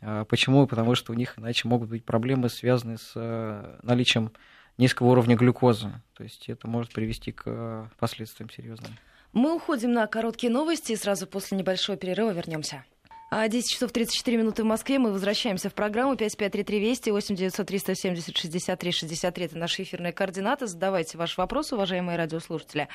[0.00, 0.66] А, почему?
[0.66, 4.32] Потому что у них иначе могут быть проблемы, связанные с э, наличием
[4.78, 5.92] низкого уровня глюкозы.
[6.16, 8.92] То есть это может привести к э, последствиям серьезным.
[9.32, 12.84] Мы уходим на короткие новости и сразу после небольшого перерыва вернемся.
[13.30, 14.98] 10 часов 34 минуты в Москве.
[14.98, 19.44] Мы возвращаемся в программу 5533 Вести 8 900 370 63 63.
[19.44, 20.66] Это наши эфирные координаты.
[20.66, 22.88] Задавайте ваши вопросы, уважаемые радиослушатели.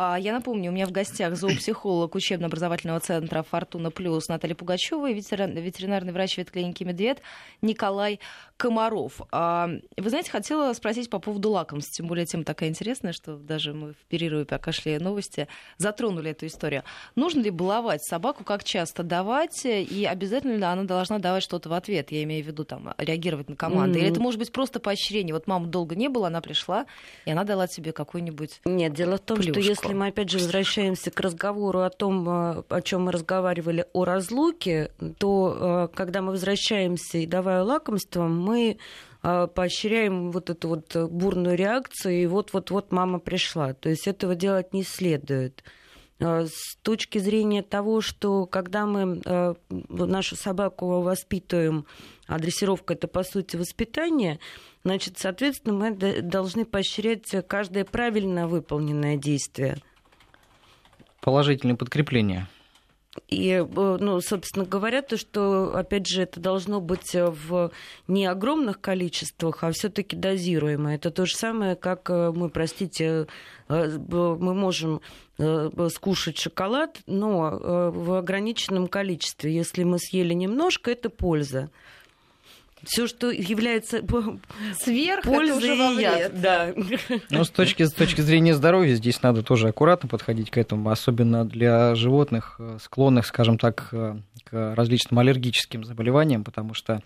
[0.00, 5.12] А, я напомню, у меня в гостях зоопсихолог учебно-образовательного центра «Фортуна Плюс» Наталья Пугачева и
[5.12, 7.18] ветеринарный врач ветклиники «Медведь»
[7.62, 8.20] Николай
[8.56, 9.20] Комаров.
[9.32, 13.72] А, вы знаете, хотела спросить по поводу лакомств, тем более тема такая интересная, что даже
[13.72, 16.84] мы в перерыве, пока шли новости, затронули эту историю.
[17.16, 21.72] Нужно ли баловать собаку, как часто давать, и обязательно ли она должна давать что-то в
[21.72, 22.12] ответ?
[22.12, 23.98] Я имею в виду там реагировать на команды.
[23.98, 24.02] Mm-hmm.
[24.02, 25.34] Или это может быть просто поощрение?
[25.34, 26.86] Вот мама долго не было, она пришла,
[27.24, 29.60] и она дала тебе какой-нибудь Нет, дело в том, плюшку.
[29.60, 33.12] что если если мы опять же возвращаемся к разговору о том, э, о чем мы
[33.12, 38.76] разговаривали о разлуке, то э, когда мы возвращаемся и давая лакомство, мы
[39.22, 43.72] э, поощряем вот эту вот бурную реакцию, и вот-вот-вот мама пришла.
[43.72, 45.64] То есть этого делать не следует.
[46.20, 49.22] С точки зрения того, что когда мы
[49.68, 51.86] нашу собаку воспитываем,
[52.26, 54.40] а дрессировка это по сути воспитание,
[54.82, 59.78] значит, соответственно, мы должны поощрять каждое правильно выполненное действие.
[61.20, 62.48] Положительное подкрепление.
[63.28, 67.72] И, э, ну, собственно говоря, то, что, опять же, это должно быть в
[68.06, 70.94] не огромных количествах, а все-таки дозируемо.
[70.94, 73.26] Это то же самое, как э, мы, простите,
[73.68, 75.00] э, мы можем
[75.90, 79.54] скушать шоколад, но в ограниченном количестве.
[79.54, 81.70] Если мы съели немножко, это польза
[82.84, 84.02] все, что является
[84.80, 86.40] сверх, пользой это уже яд.
[86.40, 86.74] Да.
[87.30, 91.44] Ну, с точки, с точки зрения здоровья здесь надо тоже аккуратно подходить к этому, особенно
[91.44, 97.02] для животных, э, склонных, скажем так, э, к различным аллергическим заболеваниям, потому что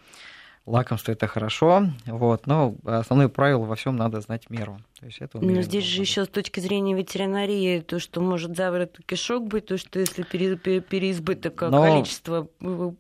[0.67, 4.79] лакомство это хорошо, вот, но основное правило во всем надо знать меру.
[5.01, 8.99] То есть это но здесь же еще с точки зрения ветеринарии, то, что может заворот
[9.05, 12.49] кишок быть, то, что если пере, пере, переизбыток но количества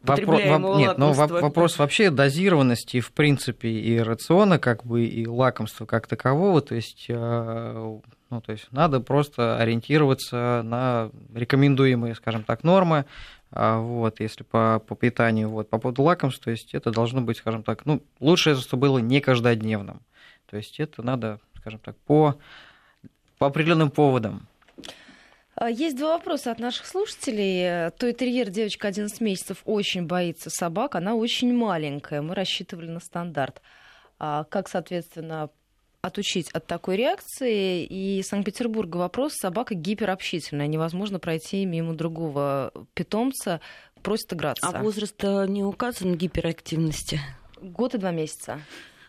[0.04, 5.86] потребляемого вопро- Нет, но вопрос вообще дозированности, в принципе, и рациона, как бы, и лакомства
[5.86, 8.00] как такового, то есть э,
[8.32, 13.04] ну, то есть надо просто ориентироваться на рекомендуемые, скажем так, нормы,
[13.52, 17.62] вот, если по, по питанию, вот, по поводу лакомств, то есть это должно быть, скажем
[17.62, 20.00] так, ну, лучше, чтобы было не каждодневным.
[20.46, 22.38] То есть это надо, скажем так, по,
[23.38, 24.46] по определенным поводам.
[25.54, 27.90] А, есть два вопроса от наших слушателей.
[27.92, 30.94] Той терьер, девочка 11 месяцев, очень боится собак.
[30.94, 32.22] Она очень маленькая.
[32.22, 33.60] Мы рассчитывали на стандарт.
[34.18, 35.50] А как, соответственно,
[36.02, 37.84] отучить от такой реакции.
[37.84, 39.34] И Санкт-Петербурга вопрос.
[39.34, 40.66] Собака гиперобщительная.
[40.66, 43.60] Невозможно пройти мимо другого питомца.
[44.02, 44.66] Просит играться.
[44.66, 47.20] А возраст не указан гиперактивности?
[47.60, 48.60] Год и два месяца.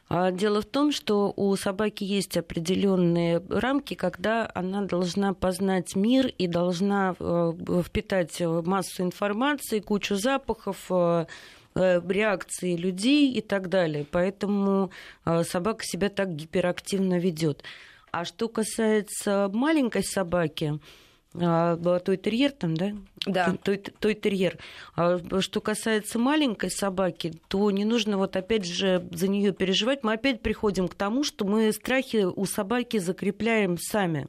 [0.07, 6.27] А дело в том, что у собаки есть определенные рамки, когда она должна познать мир
[6.27, 7.53] и должна э,
[7.83, 11.25] впитать массу информации, кучу запахов, э, Э,
[11.75, 14.05] реакции людей и так далее.
[14.09, 14.91] Поэтому
[15.25, 17.63] э, собака себя так гиперактивно ведет.
[18.11, 20.79] А что касается маленькой собаки,
[21.33, 22.91] э, той терьер там, да?
[23.25, 23.55] Да.
[23.63, 24.57] Той, той терьер.
[24.95, 30.03] А что касается маленькой собаки, то не нужно вот опять же за нее переживать.
[30.03, 34.27] Мы опять приходим к тому, что мы страхи у собаки закрепляем сами.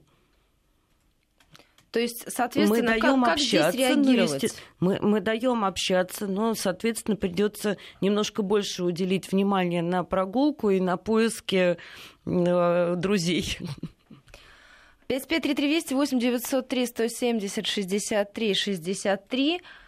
[1.94, 4.54] То есть, соответственно, мы даем как, общаться, как здесь реагировать?
[4.80, 10.96] Мы, мы даем общаться, но, соответственно, придется немножко больше уделить внимание на прогулку и на
[10.96, 11.76] поиски
[12.26, 13.58] э, друзей.
[15.06, 19.83] 5533 8 903 170 63 63 а,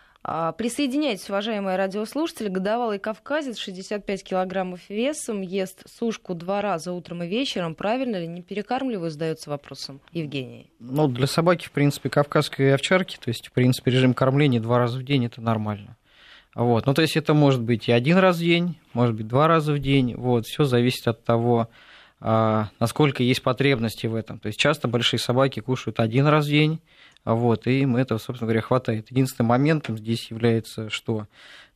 [0.59, 2.49] присоединяйтесь, уважаемые радиослушатели.
[2.49, 7.75] Годовалый кавказец, 65 килограммов весом, ест сушку два раза утром и вечером.
[7.75, 8.27] Правильно ли?
[8.27, 10.71] Не перекармливаю, задается вопросом Евгений.
[10.81, 14.99] Ну, для собаки, в принципе, кавказской овчарки, то есть, в принципе, режим кормления два раза
[14.99, 15.97] в день– это нормально.
[16.57, 16.87] Вот.
[16.87, 19.75] Ну, то есть это может быть и один раз в день, может быть два раза
[19.75, 20.15] в день.
[20.17, 20.47] Вот.
[20.47, 21.69] Все зависит от того,
[22.19, 24.39] а, насколько есть потребности в этом.
[24.39, 26.81] То есть часто большие собаки кушают один раз в день,
[27.35, 29.11] вот, и им этого, собственно говоря, хватает.
[29.11, 31.27] Единственным моментом здесь является что?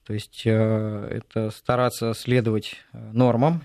[0.06, 3.62] То есть это стараться следовать нормам,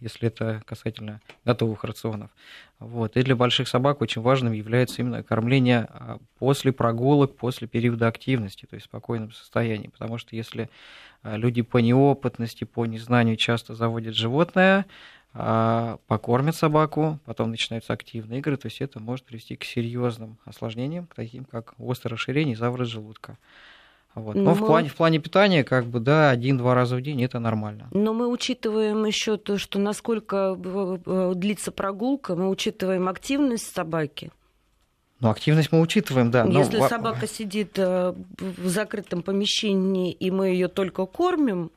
[0.00, 2.30] если это касательно готовых рационов.
[2.80, 3.16] Вот.
[3.16, 5.88] И для больших собак очень важным является именно кормление
[6.38, 9.88] после прогулок, после периода активности, то есть в спокойном состоянии.
[9.88, 10.68] Потому что если
[11.22, 14.86] люди по неопытности, по незнанию часто заводят животное,
[15.38, 21.14] покормят собаку, потом начинаются активные игры, то есть это может привести к серьезным осложнениям, к
[21.14, 23.38] таким как острое расширение и заворот желудка.
[24.14, 24.34] Вот.
[24.34, 27.38] Но, Но в, плане, в плане питания, как бы, да, один-два раза в день это
[27.38, 27.88] нормально.
[27.92, 34.30] Но мы учитываем еще то, что насколько э, э, длится прогулка, мы учитываем активность собаки.
[35.20, 36.44] Ну, активность мы учитываем, да.
[36.44, 36.58] Но...
[36.58, 41.70] Если собака сидит э, в закрытом помещении, и мы ее только кормим,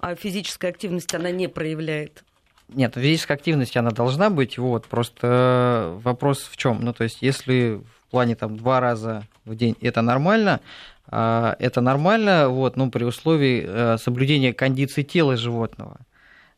[0.00, 2.24] а физическая активность она не проявляет,
[2.68, 6.80] нет, физическая активность, она должна быть, вот, просто вопрос в чем?
[6.82, 10.60] Ну, то есть, если в плане там два раза в день это нормально,
[11.06, 15.98] а, это нормально, вот, ну, при условии э, соблюдения кондиции тела животного.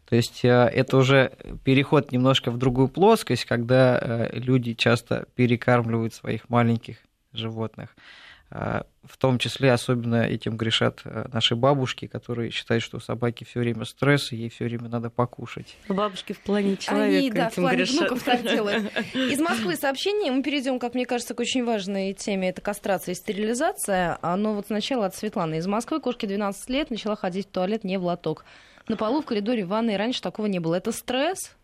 [0.09, 6.15] То есть э, это уже переход немножко в другую плоскость, когда э, люди часто перекармливают
[6.15, 6.97] своих маленьких
[7.33, 7.95] животных.
[8.53, 13.45] А, в том числе особенно этим грешат э, наши бабушки, которые считают, что у собаки
[13.45, 15.77] все время стресс, и ей все время надо покушать.
[15.89, 17.97] Бабушки в плане человека Они, да, этим в плане грешат.
[17.97, 18.85] внуков так делают.
[19.15, 20.33] Из Москвы сообщение.
[20.33, 22.49] Мы перейдем, как мне кажется, к очень важной теме.
[22.51, 24.19] Это кастрация и стерилизация.
[24.23, 25.59] Но вот сначала от Светланы.
[25.59, 28.45] Из Москвы кошке 12 лет начала ходить в туалет не в лоток.
[28.89, 30.75] На полу, в коридоре, в ванной раньше такого не было.
[30.75, 31.55] Это стресс?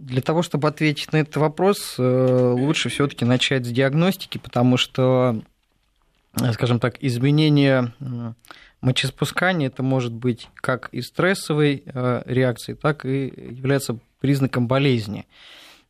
[0.00, 5.42] Для того, чтобы ответить на этот вопрос, э, лучше все-таки начать с диагностики, потому что
[6.52, 7.92] скажем так, изменение
[8.80, 15.26] мочеспускания, это может быть как и стрессовой э, реакцией, так и является признаком болезни.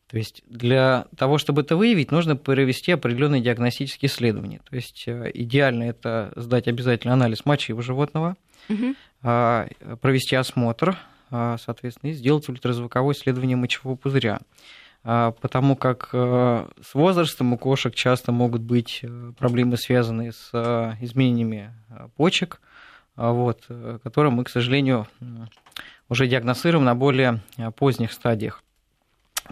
[0.09, 4.59] То есть для того, чтобы это выявить, нужно провести определенные диагностические исследования.
[4.69, 8.35] То есть э, идеально это сдать обязательно анализ мочи у животного,
[8.67, 8.95] угу.
[9.21, 10.97] провести осмотр,
[11.29, 14.39] а, соответственно, и сделать ультразвуковое исследование мочевого пузыря.
[15.03, 20.49] А, потому как э, с возрастом у кошек часто могут быть э, проблемы, связанные с
[20.53, 21.73] э, изменениями
[22.17, 22.61] почек,
[23.15, 23.67] вот,
[24.03, 25.05] которые мы, к сожалению,
[26.07, 27.41] уже диагностируем на более
[27.75, 28.63] поздних стадиях.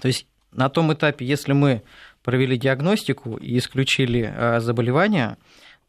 [0.01, 1.83] То есть на том этапе, если мы
[2.23, 5.37] провели диагностику и исключили заболевания,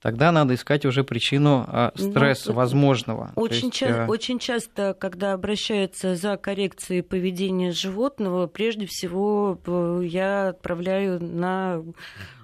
[0.01, 3.33] тогда надо искать уже причину а, ну, стресса ну, возможного.
[3.37, 4.07] Очень, есть, ча- э...
[4.07, 11.83] очень часто, когда обращаются за коррекцией поведения животного, прежде всего э, я отправляю на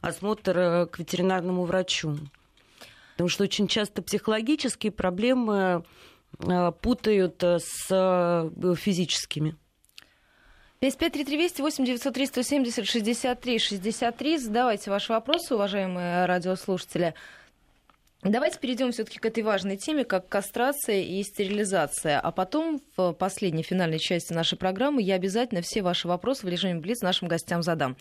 [0.01, 2.17] осмотр к ветеринарному врачу.
[3.13, 5.85] Потому что очень часто психологические проблемы
[6.83, 9.57] путают с физическими.
[10.81, 14.39] 5533 8 903 170 63 63.
[14.39, 17.15] Задавайте ваши вопросы, уважаемые радиослушатели.
[18.23, 22.19] Давайте перейдем все-таки к этой важной теме, как кастрация и стерилизация.
[22.19, 26.81] А потом в последней финальной части нашей программы я обязательно все ваши вопросы в режиме
[26.81, 27.97] Блиц нашим гостям задам.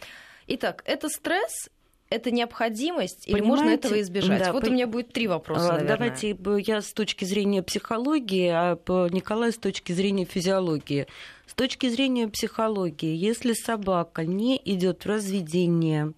[0.47, 1.69] Итак, это стресс
[2.10, 4.39] это необходимость или можно этого избежать?
[4.39, 4.69] Да, вот по...
[4.69, 5.73] у меня будет три вопроса.
[5.73, 5.88] Наверное.
[5.88, 8.78] Давайте я с точки зрения психологии, а
[9.10, 11.08] Николай с точки зрения физиологии.
[11.47, 16.13] С точки зрения психологии, если собака не идет в разведение, а,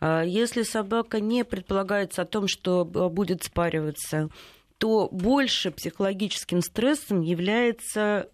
[0.00, 4.30] если собака не предполагается о том, что а, будет спариваться,
[4.78, 8.28] то больше психологическим стрессом является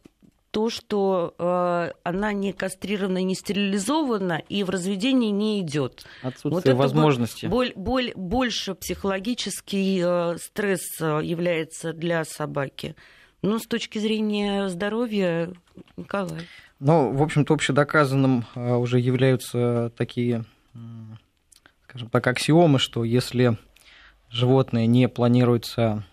[0.50, 6.06] то, что э, она не кастрирована, не стерилизована и в разведении не идет.
[6.22, 7.46] Отсутствие вот возможности.
[7.46, 12.94] Боль, боль, больше психологический э, стресс является для собаки.
[13.42, 15.50] Ну, с точки зрения здоровья,
[15.96, 16.42] Николай.
[16.78, 20.44] Ну, в общем-то, общедоказанным уже являются такие
[21.94, 23.56] скажем так, аксиомы, что если
[24.28, 26.04] животное не планируется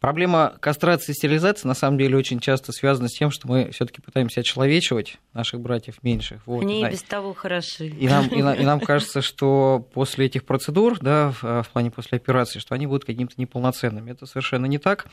[0.00, 4.00] Проблема кастрации и стерилизации на самом деле очень часто связана с тем, что мы все-таки
[4.00, 6.40] пытаемся очеловечивать наших братьев меньших.
[6.46, 6.62] Вот.
[6.62, 7.88] Они и без того хороши.
[7.88, 12.16] И нам, и, и нам кажется, что после этих процедур, да, в, в плане после
[12.16, 14.10] операции, что они будут какими-то неполноценными.
[14.10, 15.06] Это совершенно не так.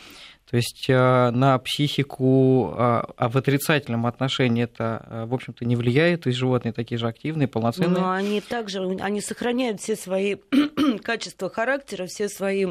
[0.50, 6.24] То есть э, на психику а, а в отрицательном отношении это, в общем-то, не влияет.
[6.24, 8.00] То есть животные такие же активные, полноценные.
[8.00, 10.38] Но они также они сохраняют все свои
[11.04, 12.68] качества характера, все свои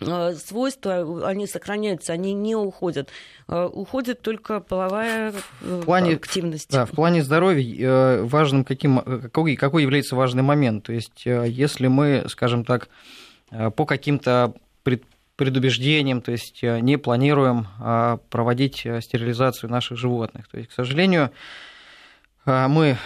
[0.00, 3.08] свойства, они сохраняются, они не уходят.
[3.48, 6.70] Э, уходит только половая в плане, активность.
[6.70, 10.84] Да, в плане здоровья э, важным каким, какой, какой является важный момент.
[10.84, 12.88] То есть если мы, скажем так,
[13.50, 14.54] по каким-то
[15.36, 17.66] предубеждениям, то есть не планируем
[18.30, 20.48] проводить стерилизацию наших животных.
[20.48, 21.30] То есть, к сожалению,
[22.44, 22.98] мы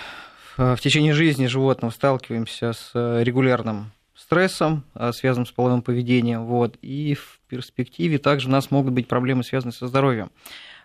[0.56, 3.92] в течение жизни животного сталкиваемся с регулярным
[4.32, 9.44] стрессом, связанным с половым поведением, вот, и в перспективе также у нас могут быть проблемы,
[9.44, 10.30] связанные со здоровьем.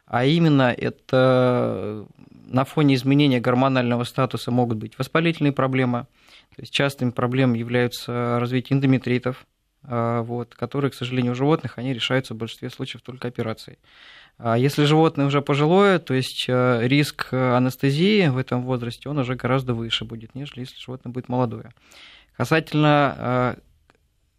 [0.06, 6.08] А именно это на фоне изменения гормонального статуса могут быть воспалительные проблемы,
[6.56, 9.46] то есть частыми проблемами являются развитие эндометритов,
[9.84, 13.78] вот, которые, к сожалению, у животных, они решаются в большинстве случаев только операцией.
[14.38, 19.74] А если животное уже пожилое, то есть риск анестезии в этом возрасте, он уже гораздо
[19.74, 21.72] выше будет, нежели если животное будет молодое.
[22.38, 23.56] Касательно э,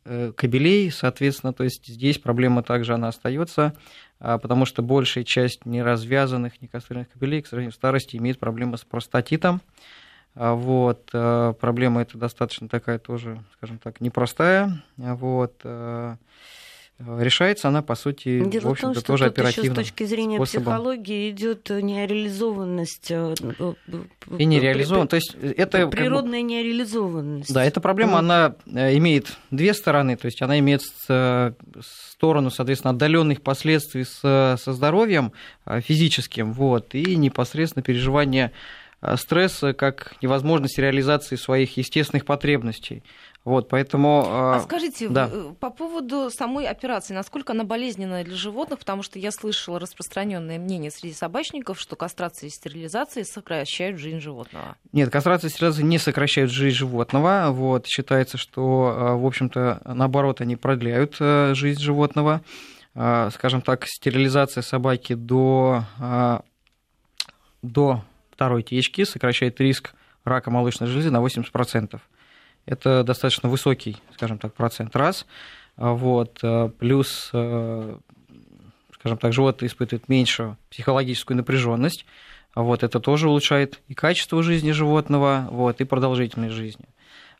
[0.05, 3.75] э, кабелей, соответственно, то есть здесь проблема также она остается,
[4.21, 9.61] а, потому что большая часть неразвязанных, некастрированных кабелей, к сожалению, старости имеет проблемы с простатитом.
[10.37, 14.85] А вот, проблема эта достаточно такая тоже, скажем так, непростая.
[14.97, 15.65] Вот,
[16.99, 19.75] Решается она, по сути, Дело в общем-то, в том, что тоже оперативно.
[19.75, 20.65] С точки зрения способом.
[20.65, 23.13] психологии идет нереализованность.
[23.13, 23.35] Э,
[24.37, 25.11] И нереализованность.
[25.11, 26.55] То есть это природная как бы...
[26.55, 27.55] нереализованность.
[27.55, 28.19] Да, эта проблема, mm.
[28.19, 30.17] она э, имеет две стороны.
[30.17, 35.31] То есть она имеет э, сторону, соответственно, отдаленных последствий со здоровьем
[35.67, 38.51] физическим, вот, и непосредственно переживание
[39.15, 43.05] стресса как невозможность реализации своих естественных потребностей.
[43.49, 44.25] Вот, поэтому...
[44.27, 45.31] А, а скажите, да.
[45.33, 50.59] Э, по поводу самой операции, насколько она болезненная для животных, потому что я слышала распространенное
[50.59, 54.77] мнение среди собачников, что кастрация и стерилизация сокращают жизнь животного.
[54.93, 57.47] Нет, кастрация и стерилизация не сокращают жизнь животного.
[57.49, 62.43] Вот, считается, что, э, в общем-то, наоборот, они продляют э, жизнь животного.
[62.95, 65.85] Скажем так, стерилизация собаки до,
[67.63, 69.95] до второй течки сокращает риск
[70.25, 72.01] рака молочной железы на 80%.
[72.69, 75.25] Это достаточно высокий, скажем так, процент раз.
[75.77, 76.39] А вот.
[76.43, 77.97] Э, плюс, э,
[78.93, 82.05] скажем так, животное испытывает меньшую психологическую напряженность.
[82.53, 82.83] А вот.
[82.83, 86.85] Это тоже улучшает и качество жизни животного, вот, и продолжительность жизни.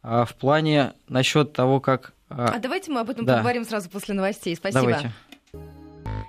[0.03, 2.15] А в плане насчет того, как...
[2.31, 3.37] А давайте мы об этом да.
[3.37, 4.57] поговорим сразу после новостей.
[4.57, 4.81] Спасибо.
[4.81, 5.13] Давайте.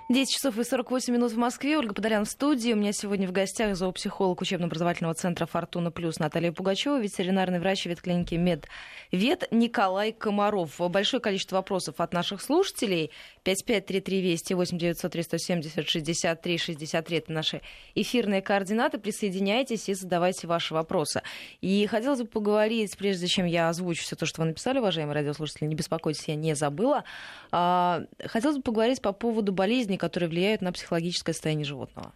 [0.08, 1.78] 10 часов и 48 минут в Москве.
[1.78, 2.72] Ольга Подолян в студии.
[2.72, 8.34] У меня сегодня в гостях зоопсихолог учебно-образовательного центра «Фортуна плюс» Наталья Пугачева, ветеринарный врач ветклиники
[8.34, 8.66] «Мед».
[9.12, 10.78] Вет Николай Комаров.
[10.78, 13.10] Большое количество вопросов от наших слушателей.
[13.42, 17.16] 5533 Вести, 8 903 170 63 63.
[17.16, 17.60] Это наши
[17.94, 18.98] эфирные координаты.
[18.98, 21.22] Присоединяйтесь и задавайте ваши вопросы.
[21.60, 25.68] И хотелось бы поговорить, прежде чем я озвучу все то, что вы написали, уважаемые радиослушатели,
[25.68, 27.04] не беспокойтесь, я не забыла.
[27.50, 32.12] А, хотелось бы поговорить по поводу болезни, которые влияют на психологическое состояние животного.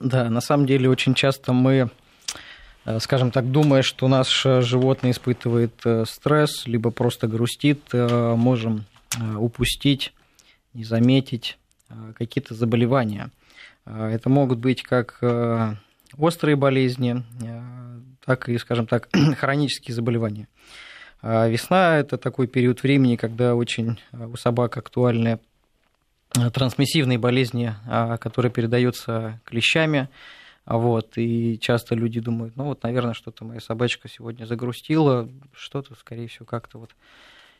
[0.00, 1.90] Да, на самом деле очень часто мы
[2.84, 8.84] э, скажем так, думая, что наш животное испытывает э, стресс, либо просто грустит, э, можем
[9.38, 10.12] упустить,
[10.76, 11.58] не заметить
[12.16, 13.30] какие-то заболевания.
[13.84, 15.22] Это могут быть как
[16.18, 17.22] острые болезни,
[18.24, 19.08] так и, скажем так,
[19.38, 20.48] хронические заболевания.
[21.22, 25.40] Весна– это такой период времени, когда очень у собак актуальная
[26.34, 30.08] Э, трансмиссивные болезни, а, которые передаются клещами.
[30.66, 36.26] Вот, и часто люди думают, ну вот, наверное, что-то моя собачка сегодня загрустила, что-то, скорее
[36.26, 36.90] всего, как-то вот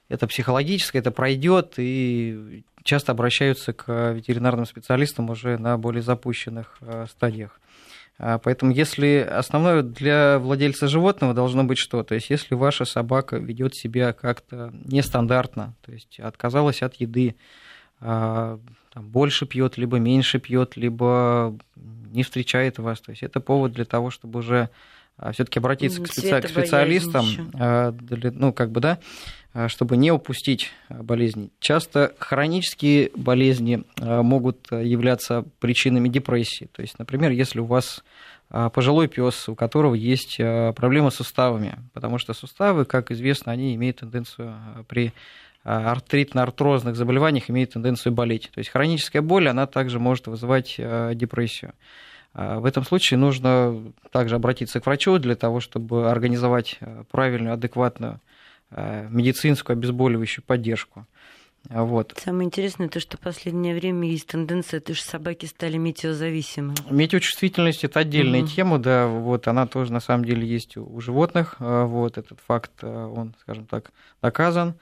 [0.08, 7.06] это психологическое, это пройдет, и часто обращаются к ветеринарным специалистам уже на более запущенных э,
[7.10, 7.60] стадиях.
[8.18, 12.02] А, поэтому если основное для владельца животного должно быть что?
[12.02, 17.36] То есть если ваша собака ведет себя как-то нестандартно, то есть отказалась от еды,
[18.00, 18.58] а,
[18.92, 23.00] там, больше пьет, либо меньше пьет, либо не встречает вас.
[23.00, 24.70] То есть это повод для того, чтобы уже
[25.32, 26.40] все-таки обратиться к, специ...
[26.40, 28.98] к специалистам, а, для, ну, как бы, да,
[29.68, 31.50] чтобы не упустить болезни.
[31.60, 36.68] Часто хронические болезни могут являться причинами депрессии.
[36.72, 38.04] То есть, например, если у вас
[38.50, 44.00] пожилой пес, у которого есть проблемы с суставами, потому что суставы, как известно, они имеют
[44.00, 44.54] тенденцию
[44.88, 45.14] при
[45.68, 48.52] а, артритно-артрозных заболеваниях имеет тенденцию болеть.
[48.54, 51.72] То есть хроническая боль, она также может вызывать а, депрессию.
[52.38, 56.78] А, в этом случае нужно также обратиться к врачу для того, чтобы организовать
[57.10, 58.20] правильную, адекватную
[58.70, 61.06] медицинскую обезболивающую поддержку.
[61.70, 62.14] Вот.
[62.22, 66.74] Самое интересное то, что в последнее время есть тенденция, то, что собаки стали метеозависимы.
[66.90, 68.48] Метеочувствительность– это отдельная угу.
[68.48, 73.34] тема, да, вот она тоже на самом деле есть у животных, вот этот факт, он,
[73.40, 74.74] скажем так, доказан.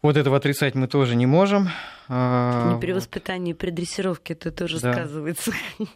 [0.00, 1.68] Вот этого отрицать мы тоже не можем.
[2.08, 4.92] А, не при воспитании, при дрессировке это тоже да.
[4.92, 5.52] сказывается.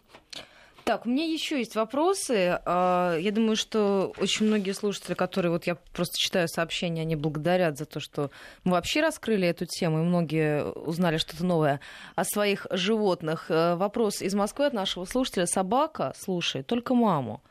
[0.85, 2.61] Так, у меня еще есть вопросы.
[2.65, 7.79] А, я думаю, что очень многие слушатели, которые вот я просто читаю сообщения, они благодарят
[7.79, 8.31] за то, что
[8.65, 11.81] мы вообще раскрыли эту тему, и многие узнали что-то новое
[12.17, 13.47] о своих животных.
[13.49, 15.47] А, вопрос из Москвы от нашего слушателя.
[15.47, 17.43] Собака слушает только маму.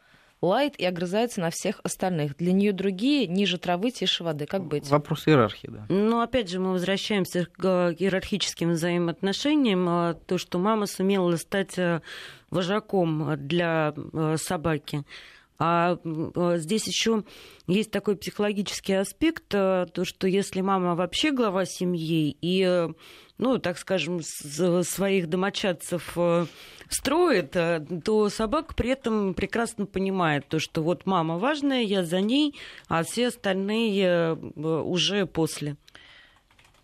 [0.42, 2.36] Лает и огрызается на всех остальных.
[2.38, 4.46] Для нее другие ниже травы, тише воды.
[4.46, 4.90] Как быть?
[4.90, 5.86] Вопрос иерархии, да.
[5.90, 9.88] Ну, опять же, мы возвращаемся к иерархическим взаимоотношениям.
[9.88, 12.02] А, то, что мама сумела стать э,
[12.50, 15.04] вожаком для э, собаки.
[15.64, 16.00] А
[16.56, 17.24] здесь еще
[17.68, 22.90] есть такой психологический аспект, то, что если мама вообще глава семьи и
[23.42, 26.46] ну, так скажем, своих домочадцев э,
[26.90, 32.22] строит, э, то собака при этом прекрасно понимает то, что вот мама важная, я за
[32.22, 32.56] ней,
[32.88, 35.76] а все остальные э, уже после.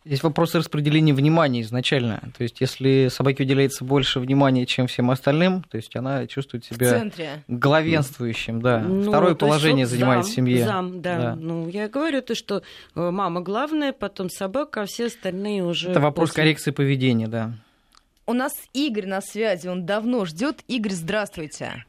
[0.08, 2.22] Здесь вопрос распределения внимания изначально.
[2.38, 7.12] То есть, если собаке уделяется больше внимания, чем всем остальным, то есть она чувствует себя
[7.49, 8.80] главенствующим, да.
[8.80, 10.64] Ну, Второе положение есть, вот занимает зам, в семье.
[10.64, 11.18] Зам, да.
[11.18, 11.36] да.
[11.36, 12.64] Ну, я говорю то, что
[12.95, 15.89] э, мама главная, потом собака, а все остальные уже.
[15.89, 16.43] Это вопрос после...
[16.43, 17.51] коррекции поведения, да.
[18.26, 20.62] У нас Игорь на связи, он давно ждет.
[20.70, 21.84] Игорь, здравствуйте.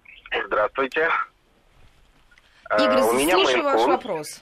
[0.48, 1.08] Здравствуйте.
[2.80, 4.40] Игорь, uh, слушаю ваш вопрос.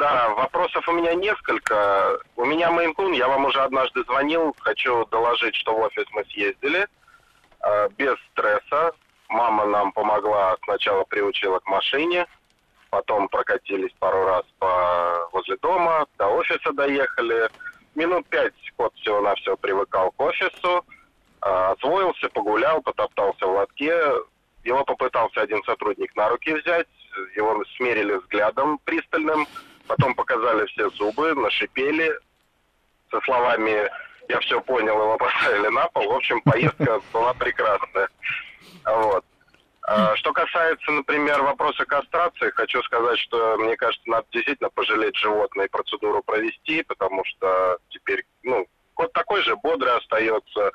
[0.00, 2.18] Да, вопросов у меня несколько.
[2.34, 6.86] У меня мейнкун, я вам уже однажды звонил, хочу доложить, что в офис мы съездили
[7.62, 8.94] э, без стресса.
[9.28, 12.26] Мама нам помогла, сначала приучила к машине,
[12.88, 17.50] потом прокатились пару раз по возле дома, до офиса доехали.
[17.94, 20.82] Минут пять кот всего на все привыкал к офису,
[21.42, 23.94] э, освоился, погулял, потоптался в лотке.
[24.64, 26.88] Его попытался один сотрудник на руки взять,
[27.36, 29.46] его смерили взглядом пристальным,
[29.90, 32.12] Потом показали все зубы, нашипели
[33.10, 33.90] со словами
[34.28, 36.12] «я все понял», его поставили на пол.
[36.12, 38.08] В общем, поездка была прекрасная.
[38.84, 39.24] Вот.
[39.82, 45.66] А, что касается, например, вопроса кастрации, хочу сказать, что, мне кажется, надо действительно пожалеть животное
[45.66, 50.70] и процедуру провести, потому что теперь, ну, кот такой же бодрый остается,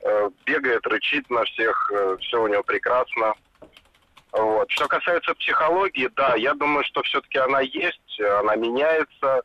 [0.00, 3.34] э, бегает, рычит на всех, э, все у него прекрасно.
[4.34, 4.68] Вот.
[4.70, 9.42] Что касается психологии, да, я думаю, что все-таки она есть, она меняется.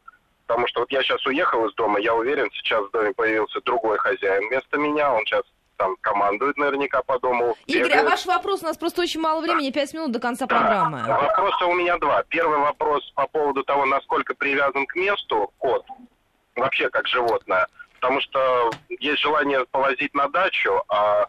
[0.48, 4.00] Потому что вот я сейчас уехал из дома, я уверен, сейчас в доме появился другой
[4.00, 5.44] хозяин вместо меня, он сейчас
[5.78, 7.56] там командует наверняка по дому.
[7.68, 8.08] Игорь, бегает.
[8.08, 10.58] а ваш вопрос, у нас просто очень мало времени, пять минут до конца да.
[10.58, 11.04] программы.
[11.04, 12.24] Вопросы у меня два.
[12.24, 15.86] Первый вопрос по поводу того, насколько привязан к месту кот,
[16.56, 17.68] вообще как животное.
[18.00, 21.28] Потому что есть желание повозить на дачу, а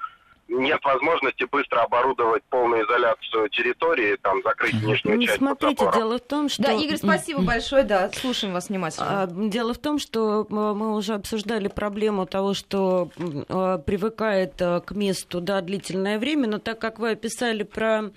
[0.50, 6.20] нет возможности быстро оборудовать полную изоляцию территории, там, закрыть нижнюю ну, часть Смотрите, дело в
[6.20, 6.62] том, что...
[6.62, 9.22] Да, Игорь, спасибо большое, да, слушаем вас внимательно.
[9.22, 13.10] А, дело в том, что мы уже обсуждали проблему того, что
[13.48, 18.10] а, привыкает а, к месту, да, длительное время, но так как вы описали про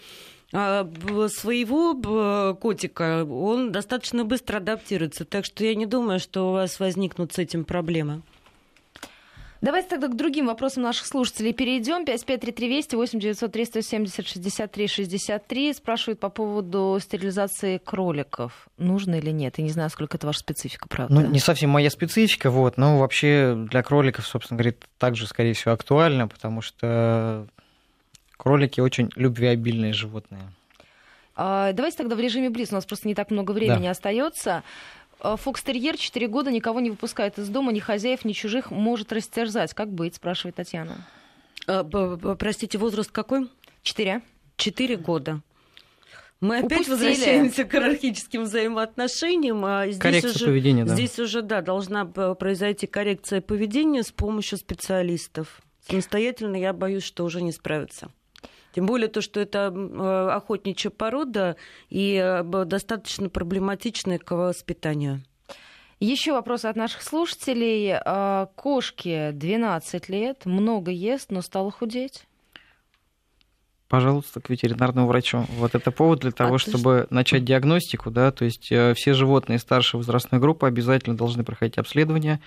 [0.52, 5.26] своего котика, он достаточно быстро адаптируется.
[5.26, 8.22] Так что я не думаю, что у вас возникнут с этим проблемы.
[9.64, 12.04] Давайте тогда к другим вопросам наших слушателей перейдем.
[12.04, 18.68] 553320 8 903 170 63 63 спрашивают по поводу стерилизации кроликов.
[18.78, 19.58] Нужно или нет?
[19.60, 21.14] Я не знаю, сколько это ваша специфика, правда.
[21.14, 25.74] Ну, не совсем моя специфика, вот, но вообще для кроликов, собственно говоря, также, скорее всего,
[25.74, 27.48] актуально, потому что
[28.36, 30.42] кролики очень любвеобильные животные.
[31.36, 32.72] А, давайте тогда в режиме близ.
[32.72, 33.92] У нас просто не так много времени да.
[33.92, 34.64] остается.
[35.24, 39.74] Э, фокстерьер 4 года никого не выпускает из дома, ни хозяев, ни чужих, может растерзать.
[39.74, 41.08] Как быть, спрашивает Татьяна.
[41.66, 41.84] А,
[42.36, 43.50] простите, возраст какой?
[43.82, 44.22] Четыре.
[44.58, 45.42] Четыре года.
[46.42, 46.92] Мы опять Упустили.
[46.92, 49.64] возвращаемся к иерархическим взаимоотношениям.
[49.64, 50.94] А здесь коррекция уже, поведения, да.
[50.94, 55.62] Здесь уже, да, должна произойти коррекция поведения с помощью специалистов.
[55.88, 58.12] Самостоятельно я боюсь, что уже не справятся.
[58.74, 61.56] Тем более то, что это э, охотничья порода
[61.90, 65.22] и э, достаточно проблематичная к воспитанию.
[66.00, 67.94] Еще вопрос от наших слушателей.
[67.94, 72.26] А, кошке 12 лет, много ест, но стала худеть
[73.94, 75.46] пожалуйста, к ветеринарному врачу.
[75.60, 77.14] Вот это повод для того, а чтобы что?
[77.14, 82.40] начать диагностику, да, то есть э, все животные старшей возрастной группы обязательно должны проходить обследование,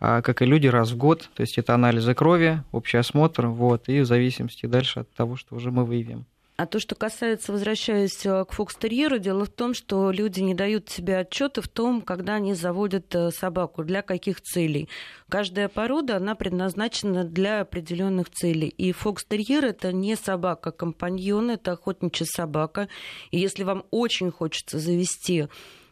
[0.00, 3.86] а, как и люди, раз в год, то есть это анализы крови, общий осмотр, вот,
[3.90, 6.24] и в зависимости дальше от того, что уже мы выявим.
[6.56, 10.88] А то, что касается, возвращаясь э, к фокстерьеру, дело в том, что люди не дают
[10.88, 14.88] себе отчета в том, когда они заводят э, собаку, для каких целей.
[15.28, 18.68] Каждая порода, она предназначена для определенных целей.
[18.68, 22.88] И фокстерьер это не собака, компаньон, это охотничья собака.
[23.32, 25.48] И если вам очень хочется завести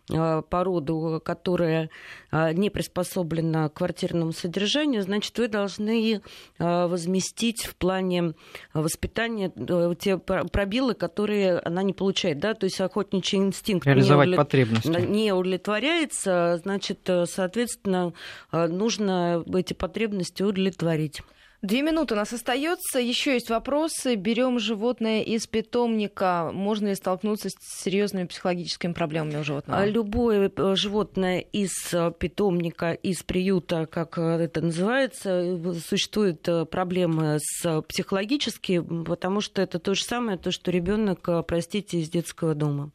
[0.08, 1.90] породу, которая
[2.30, 6.20] э, не приспособлена к квартирному содержанию, значит, вы должны э,
[6.58, 8.34] возместить в плане
[8.74, 9.52] воспитания
[9.96, 12.40] те пробелы, которые она не получает.
[12.40, 12.54] Да?
[12.54, 14.88] То есть охотничий инстинкт Реализовать не, потребности.
[14.88, 18.12] не удовлетворяется, значит, соответственно,
[18.50, 21.22] нужно эти потребности удовлетворить.
[21.62, 22.98] Две минуты у нас остается.
[22.98, 24.16] Еще есть вопросы.
[24.16, 26.50] Берем животное из питомника.
[26.52, 29.80] Можно ли столкнуться с серьезными психологическими проблемами у животного?
[29.80, 35.56] А любое э, животное из э, питомника, из приюта, как э, это называется,
[35.88, 42.10] существуют проблемы с психологически, потому что это то же самое, то, что ребенок, простите, из
[42.10, 42.90] детского дома.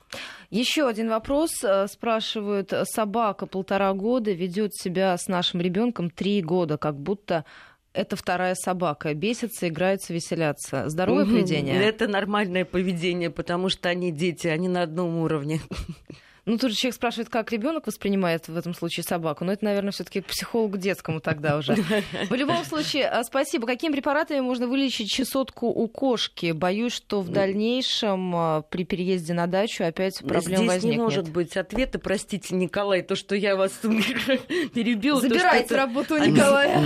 [0.49, 1.51] Еще один вопрос.
[1.87, 7.45] Спрашивают, собака полтора года ведет себя с нашим ребенком три года, как будто
[7.97, 9.13] это вторая собака.
[9.13, 10.87] Бесятся, играются, веселятся.
[10.87, 11.81] Здоровое поведение?
[11.83, 15.59] Это нормальное поведение, потому что они дети, они на одном уровне.
[16.47, 19.43] Ну, тут же человек спрашивает, как ребенок воспринимает в этом случае собаку.
[19.43, 21.75] Но это, наверное, все-таки психолог детскому тогда уже.
[22.29, 23.67] В любом случае, а, спасибо.
[23.67, 26.53] Какими препаратами можно вылечить чесотку у кошки?
[26.53, 30.97] Боюсь, что в дальнейшем а, при переезде на дачу опять проблем Здесь возникнет.
[30.97, 31.99] не может быть ответа.
[31.99, 35.19] Простите, Николай, то, что я вас перебил.
[35.19, 36.81] Забирайте работу Николая.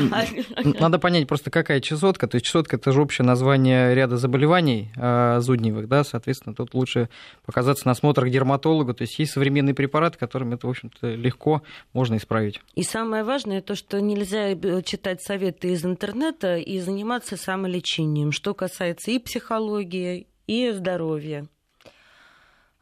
[0.80, 2.26] Надо понять просто, какая чесотка.
[2.26, 7.09] То есть чесотка это же общее название ряда заболеваний а, зудневых, да, соответственно, тут лучше
[7.45, 8.95] показаться на осмотр к дерматологу.
[8.95, 11.62] То есть есть современные современные препараты, которыми это, в общем-то, легко
[11.93, 12.62] можно исправить.
[12.76, 18.54] И самое важное то, что нельзя э, читать советы из интернета и заниматься самолечением, что
[18.54, 21.47] касается и психологии, и здоровья.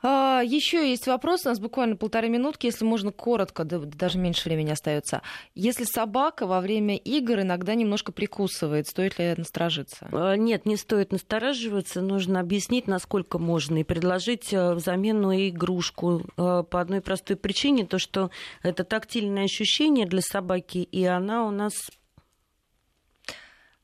[0.02, 4.48] А, еще есть вопрос, у нас буквально полторы минутки, если можно коротко, да, даже меньше
[4.48, 5.22] времени остается.
[5.56, 10.08] Если собака во время игр иногда немножко прикусывает, стоит ли насторожиться?
[10.12, 16.64] А, нет, не стоит настораживаться, нужно объяснить, насколько можно, и предложить э, замену игрушку э,
[16.70, 18.32] по одной простой причине, то что
[18.64, 21.74] это тактильное ощущение для собаки, и она у нас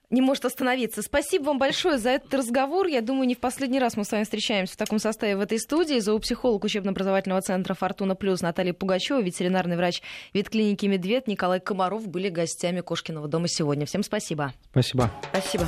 [0.09, 1.01] не может остановиться.
[1.01, 2.87] Спасибо вам большое за этот разговор.
[2.87, 5.59] Я думаю, не в последний раз мы с вами встречаемся в таком составе в этой
[5.59, 5.99] студии.
[5.99, 10.01] Зоопсихолог учебно-образовательного центра «Фортуна Плюс» Наталья Пугачева, ветеринарный врач
[10.33, 13.85] ветклиники «Медведь» Николай Комаров были гостями Кошкиного дома сегодня.
[13.85, 14.53] Всем спасибо.
[14.71, 15.11] Спасибо.
[15.31, 15.65] Спасибо.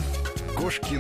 [0.58, 0.96] Кошкин